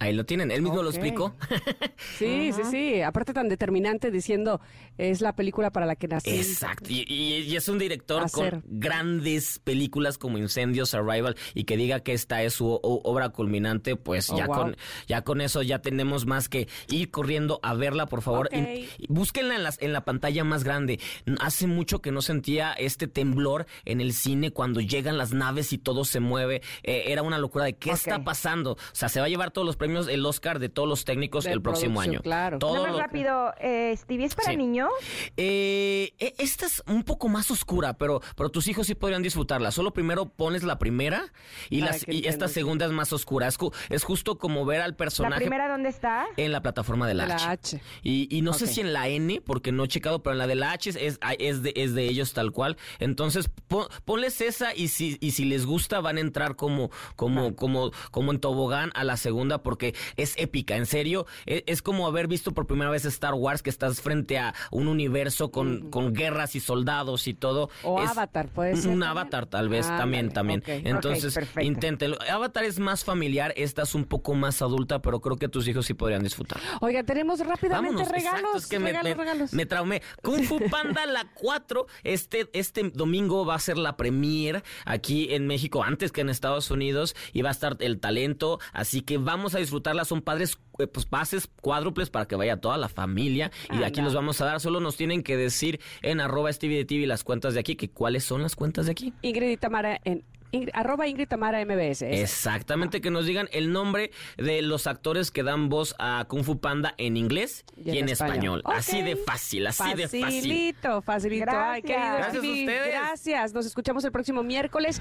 Ahí 0.00 0.12
lo 0.14 0.24
tienen, 0.26 0.50
él 0.50 0.62
mismo 0.62 0.82
lo 0.82 0.90
explicó. 0.90 1.34
Sí, 2.18 2.52
sí, 2.52 2.62
sí. 2.70 3.02
Aparte 3.02 3.32
tan 3.34 3.48
determinante 3.48 4.10
diciendo, 4.10 4.60
es 4.98 5.20
la 5.20 5.34
película 5.34 5.70
para 5.70 5.86
la 5.86 5.96
que 5.96 6.08
nací. 6.08 6.30
Exacto. 6.30 6.86
Y, 6.90 7.04
y- 7.06 7.42
y 7.42 7.56
es 7.56 7.68
un 7.68 7.78
director 7.78 8.22
Hacer. 8.24 8.50
con 8.62 8.64
grandes 8.66 9.58
películas 9.58 10.18
como 10.18 10.38
Incendios, 10.38 10.94
Arrival, 10.94 11.36
y 11.54 11.64
que 11.64 11.76
diga 11.76 12.00
que 12.00 12.12
esta 12.12 12.42
es 12.42 12.54
su 12.54 12.80
obra 12.82 13.28
culminante, 13.30 13.96
pues 13.96 14.30
Oh, 14.30 14.36
ya, 14.38 14.46
wow. 14.46 14.56
con, 14.56 14.76
ya 15.08 15.22
con 15.22 15.40
eso 15.40 15.62
ya 15.62 15.80
tenemos 15.80 16.26
más 16.26 16.48
que 16.48 16.68
ir 16.88 17.10
corriendo 17.10 17.60
a 17.62 17.74
verla, 17.74 18.06
por 18.06 18.22
favor. 18.22 18.46
Ok. 18.46 18.54
Y- 18.56 18.88
y 18.98 19.06
búsquenla 19.08 19.56
en, 19.56 19.62
las, 19.62 19.80
en 19.82 19.92
la 19.92 20.04
pantalla 20.04 20.42
más 20.44 20.64
grande. 20.64 20.98
Hace 21.40 21.66
mucho 21.66 22.00
que 22.00 22.10
no 22.12 22.22
sentía 22.22 22.72
este 22.72 23.06
temblor 23.06 23.66
en 23.84 24.00
el 24.00 24.12
cine 24.12 24.50
cuando 24.50 24.80
llegan 24.80 25.18
las 25.18 25.32
naves 25.32 25.72
y 25.72 25.78
todo 25.78 26.04
se 26.04 26.20
mueve. 26.20 26.62
Eh, 26.82 27.04
era 27.08 27.22
una 27.22 27.38
locura 27.38 27.64
de 27.66 27.74
qué 27.74 27.90
está 27.90 28.22
pasando. 28.24 28.72
O 28.72 28.78
sea, 28.92 29.08
se 29.08 29.20
va 29.20 29.26
a 29.26 29.28
llevar 29.28 29.50
todos 29.50 29.66
los 29.66 29.76
premios, 29.76 29.89
el 29.96 30.24
Oscar 30.26 30.58
de 30.58 30.68
todos 30.68 30.88
los 30.88 31.04
técnicos 31.04 31.44
De 31.44 31.52
el 31.52 31.62
próximo 31.62 32.00
año. 32.00 32.20
claro. 32.20 32.58
Todo 32.58 32.82
más 32.82 32.92
lo- 32.92 32.98
rápido, 32.98 33.52
eh, 33.60 33.94
Stevie, 33.96 34.26
¿es 34.26 34.34
para 34.34 34.50
Sí. 34.52 34.56
niños? 34.56 34.88
eh, 35.36 36.12
e- 36.18 36.34
esta 36.38 36.66
es 36.66 36.82
un 36.86 37.02
poco 37.02 37.28
más 37.28 37.50
oscura, 37.50 37.94
pero, 37.94 38.20
pero 38.36 38.50
tus 38.50 38.68
hijos 38.68 38.86
sí 38.86 38.94
podrían 38.94 39.22
disfrutarla. 39.22 39.70
Solo 39.70 39.92
primero 39.92 40.26
pones 40.28 40.62
la 40.62 40.78
primera 40.78 41.32
y, 41.68 41.80
las- 41.80 42.06
y 42.08 42.26
esta 42.26 42.48
segunda 42.48 42.86
es 42.86 42.92
más 42.92 43.12
oscura. 43.12 43.46
Es, 43.48 43.58
ju- 43.58 43.72
es 43.88 44.04
justo 44.04 44.38
como 44.38 44.64
ver 44.64 44.80
al 44.82 44.92
¿La 44.92 44.96
personaje 44.96 45.40
primera 45.40 45.68
dónde 45.68 45.88
está? 45.88 46.26
en 46.36 46.52
la 46.52 46.62
plataforma 46.62 47.06
de 47.08 47.14
la, 47.14 47.26
la 47.26 47.34
H. 47.36 47.46
H. 47.76 47.82
Y, 48.02 48.28
y 48.36 48.42
no 48.42 48.52
sé 48.52 48.66
si 48.66 48.80
en 48.80 48.92
la 48.92 49.08
N, 49.08 49.40
porque 49.40 49.72
no 49.72 49.84
he 49.84 49.88
checado, 49.88 50.22
pero 50.22 50.32
en 50.34 50.38
la 50.38 50.46
de 50.46 50.54
la 50.54 50.72
H 50.72 50.90
es, 50.90 50.96
es, 50.96 51.18
es 51.38 51.62
de, 51.62 51.72
es 51.76 51.94
de 51.94 52.08
ellos 52.08 52.32
tal 52.32 52.52
cual. 52.52 52.76
Entonces, 52.98 53.50
pon- 53.68 53.86
ponles 54.04 54.40
esa 54.40 54.74
y 54.74 54.88
si, 54.88 55.16
y 55.20 55.32
si 55.32 55.44
les 55.44 55.66
gusta 55.66 56.00
van 56.00 56.16
a 56.16 56.20
entrar 56.20 56.56
como, 56.56 56.90
como, 57.16 57.54
como, 57.56 57.90
como 58.10 58.32
en 58.32 58.40
tobogán 58.40 58.90
a 58.94 59.04
la 59.04 59.16
segunda 59.16 59.62
porque 59.62 59.79
es 60.16 60.34
épica, 60.36 60.76
en 60.76 60.86
serio. 60.86 61.26
Es, 61.46 61.62
es 61.66 61.82
como 61.82 62.06
haber 62.06 62.26
visto 62.28 62.52
por 62.52 62.66
primera 62.66 62.90
vez 62.90 63.04
Star 63.04 63.34
Wars, 63.34 63.62
que 63.62 63.70
estás 63.70 64.00
frente 64.00 64.38
a 64.38 64.54
un 64.70 64.88
universo 64.88 65.50
con, 65.50 65.90
con 65.90 66.12
guerras 66.12 66.54
y 66.56 66.60
soldados 66.60 67.26
y 67.26 67.34
todo. 67.34 67.70
O 67.82 68.02
Es 68.02 68.10
Avatar, 68.10 68.48
puede 68.48 68.76
ser 68.76 68.90
Un 68.90 69.00
también. 69.00 69.10
Avatar, 69.10 69.46
tal 69.46 69.68
vez, 69.68 69.86
Ándale, 69.86 70.00
también, 70.00 70.30
también. 70.32 70.62
Entonces, 70.86 71.32
Ok, 71.36 71.40
perfecto. 71.42 71.66
inténtenlo. 71.66 72.18
Avatar 72.30 72.64
es 72.64 72.78
más 72.78 73.04
familiar, 73.04 73.52
esta 73.56 73.82
es 73.82 73.94
un 73.94 74.04
poco 74.04 74.34
más 74.34 74.62
adulta, 74.62 75.00
pero 75.02 75.20
creo 75.20 75.36
que 75.36 75.48
tus 75.48 75.66
hijos 75.68 75.86
sí 75.86 75.94
podrían 75.94 76.22
disfrutar. 76.22 76.60
Oiga, 76.80 77.02
tenemos 77.04 77.40
rápidamente 77.40 77.94
Vámonos, 77.96 78.08
regalos. 78.12 78.40
exacto, 78.40 78.58
es 78.58 78.66
que 78.66 78.78
me, 78.78 78.86
regalos, 78.92 79.16
me- 79.16 79.24
regalos. 79.24 79.52
me 79.52 79.66
traumé. 79.66 80.02
Kung 80.22 80.42
Fu 80.44 80.58
Panda 80.70 81.06
la 81.06 81.26
4, 81.34 81.86
este, 82.04 82.48
este 82.52 82.90
domingo 82.90 83.44
va 83.46 83.54
a 83.54 83.58
ser 83.58 83.78
la 83.78 83.96
premier 83.96 84.62
aquí 84.84 85.28
en 85.34 85.46
México, 85.46 85.82
antes 85.82 86.12
que 86.12 86.20
en 86.20 86.28
Estados 86.30 86.70
Unidos, 86.70 87.14
y 87.32 87.42
va 87.42 87.50
a 87.50 87.52
estar 87.52 87.76
el 87.80 88.00
talento, 88.00 88.58
así 88.72 89.02
que 89.02 89.18
vamos 89.18 89.54
a 89.54 89.58
disfrutarla, 89.60 90.04
son 90.04 90.22
padres, 90.22 90.58
eh, 90.78 90.86
pues 90.86 91.06
pases 91.06 91.48
cuádruples 91.60 92.10
para 92.10 92.26
que 92.26 92.36
vaya 92.36 92.56
toda 92.58 92.78
la 92.78 92.88
familia, 92.88 93.50
y 93.70 93.78
de 93.78 93.84
aquí 93.84 94.00
los 94.00 94.14
vamos 94.14 94.40
a 94.40 94.46
dar, 94.46 94.60
solo 94.60 94.80
nos 94.80 94.96
tienen 94.96 95.22
que 95.22 95.36
decir 95.36 95.80
en 96.02 96.20
arroba 96.20 96.52
Stevie 96.52 96.78
de 96.78 96.84
TV 96.84 97.06
las 97.06 97.24
cuentas 97.24 97.54
de 97.54 97.60
aquí, 97.60 97.76
que 97.76 97.90
cuáles 97.90 98.24
son 98.24 98.42
las 98.42 98.56
cuentas 98.56 98.86
de 98.86 98.92
aquí. 98.92 99.12
Ingrid 99.22 99.50
y 99.50 99.56
Tamara 99.56 100.00
en 100.04 100.24
Ingrid- 100.52 100.70
arroba 100.74 101.06
Ingrid 101.06 101.28
Tamara 101.28 101.64
MBS. 101.64 102.02
Exactamente, 102.02 103.00
que 103.00 103.10
nos 103.10 103.24
digan 103.26 103.48
el 103.52 103.72
nombre 103.72 104.10
de 104.36 104.62
los 104.62 104.86
actores 104.86 105.30
que 105.30 105.42
dan 105.42 105.68
voz 105.68 105.94
a 105.98 106.24
Kung 106.28 106.42
Fu 106.42 106.58
Panda 106.60 106.94
en 106.98 107.16
inglés 107.16 107.64
y, 107.76 107.98
en, 107.98 108.08
español. 108.08 108.62
Así 108.64 109.02
de 109.02 109.16
fácil, 109.16 109.66
así 109.66 109.94
de 109.94 110.04
fácil. 110.08 110.22
Facilito, 110.22 111.02
facilito. 111.02 111.50
Ay, 111.52 111.82
querido 111.82 112.00
Gracias. 112.00 112.32
Gracias 112.32 112.44
a 112.44 112.48
ustedes. 112.48 112.88
Gracias. 112.88 113.54
Nos 113.54 113.66
escuchamos 113.66 114.04
el 114.04 114.12
próximo 114.12 114.42
miércoles. 114.42 115.00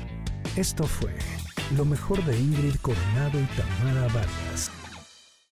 Esto 0.55 0.85
fue 0.85 1.11
lo 1.77 1.85
mejor 1.85 2.23
de 2.25 2.37
Ingrid 2.37 2.75
Coronado 2.81 3.39
y 3.39 3.45
Tamara 3.55 4.07
Vargas. 4.13 4.71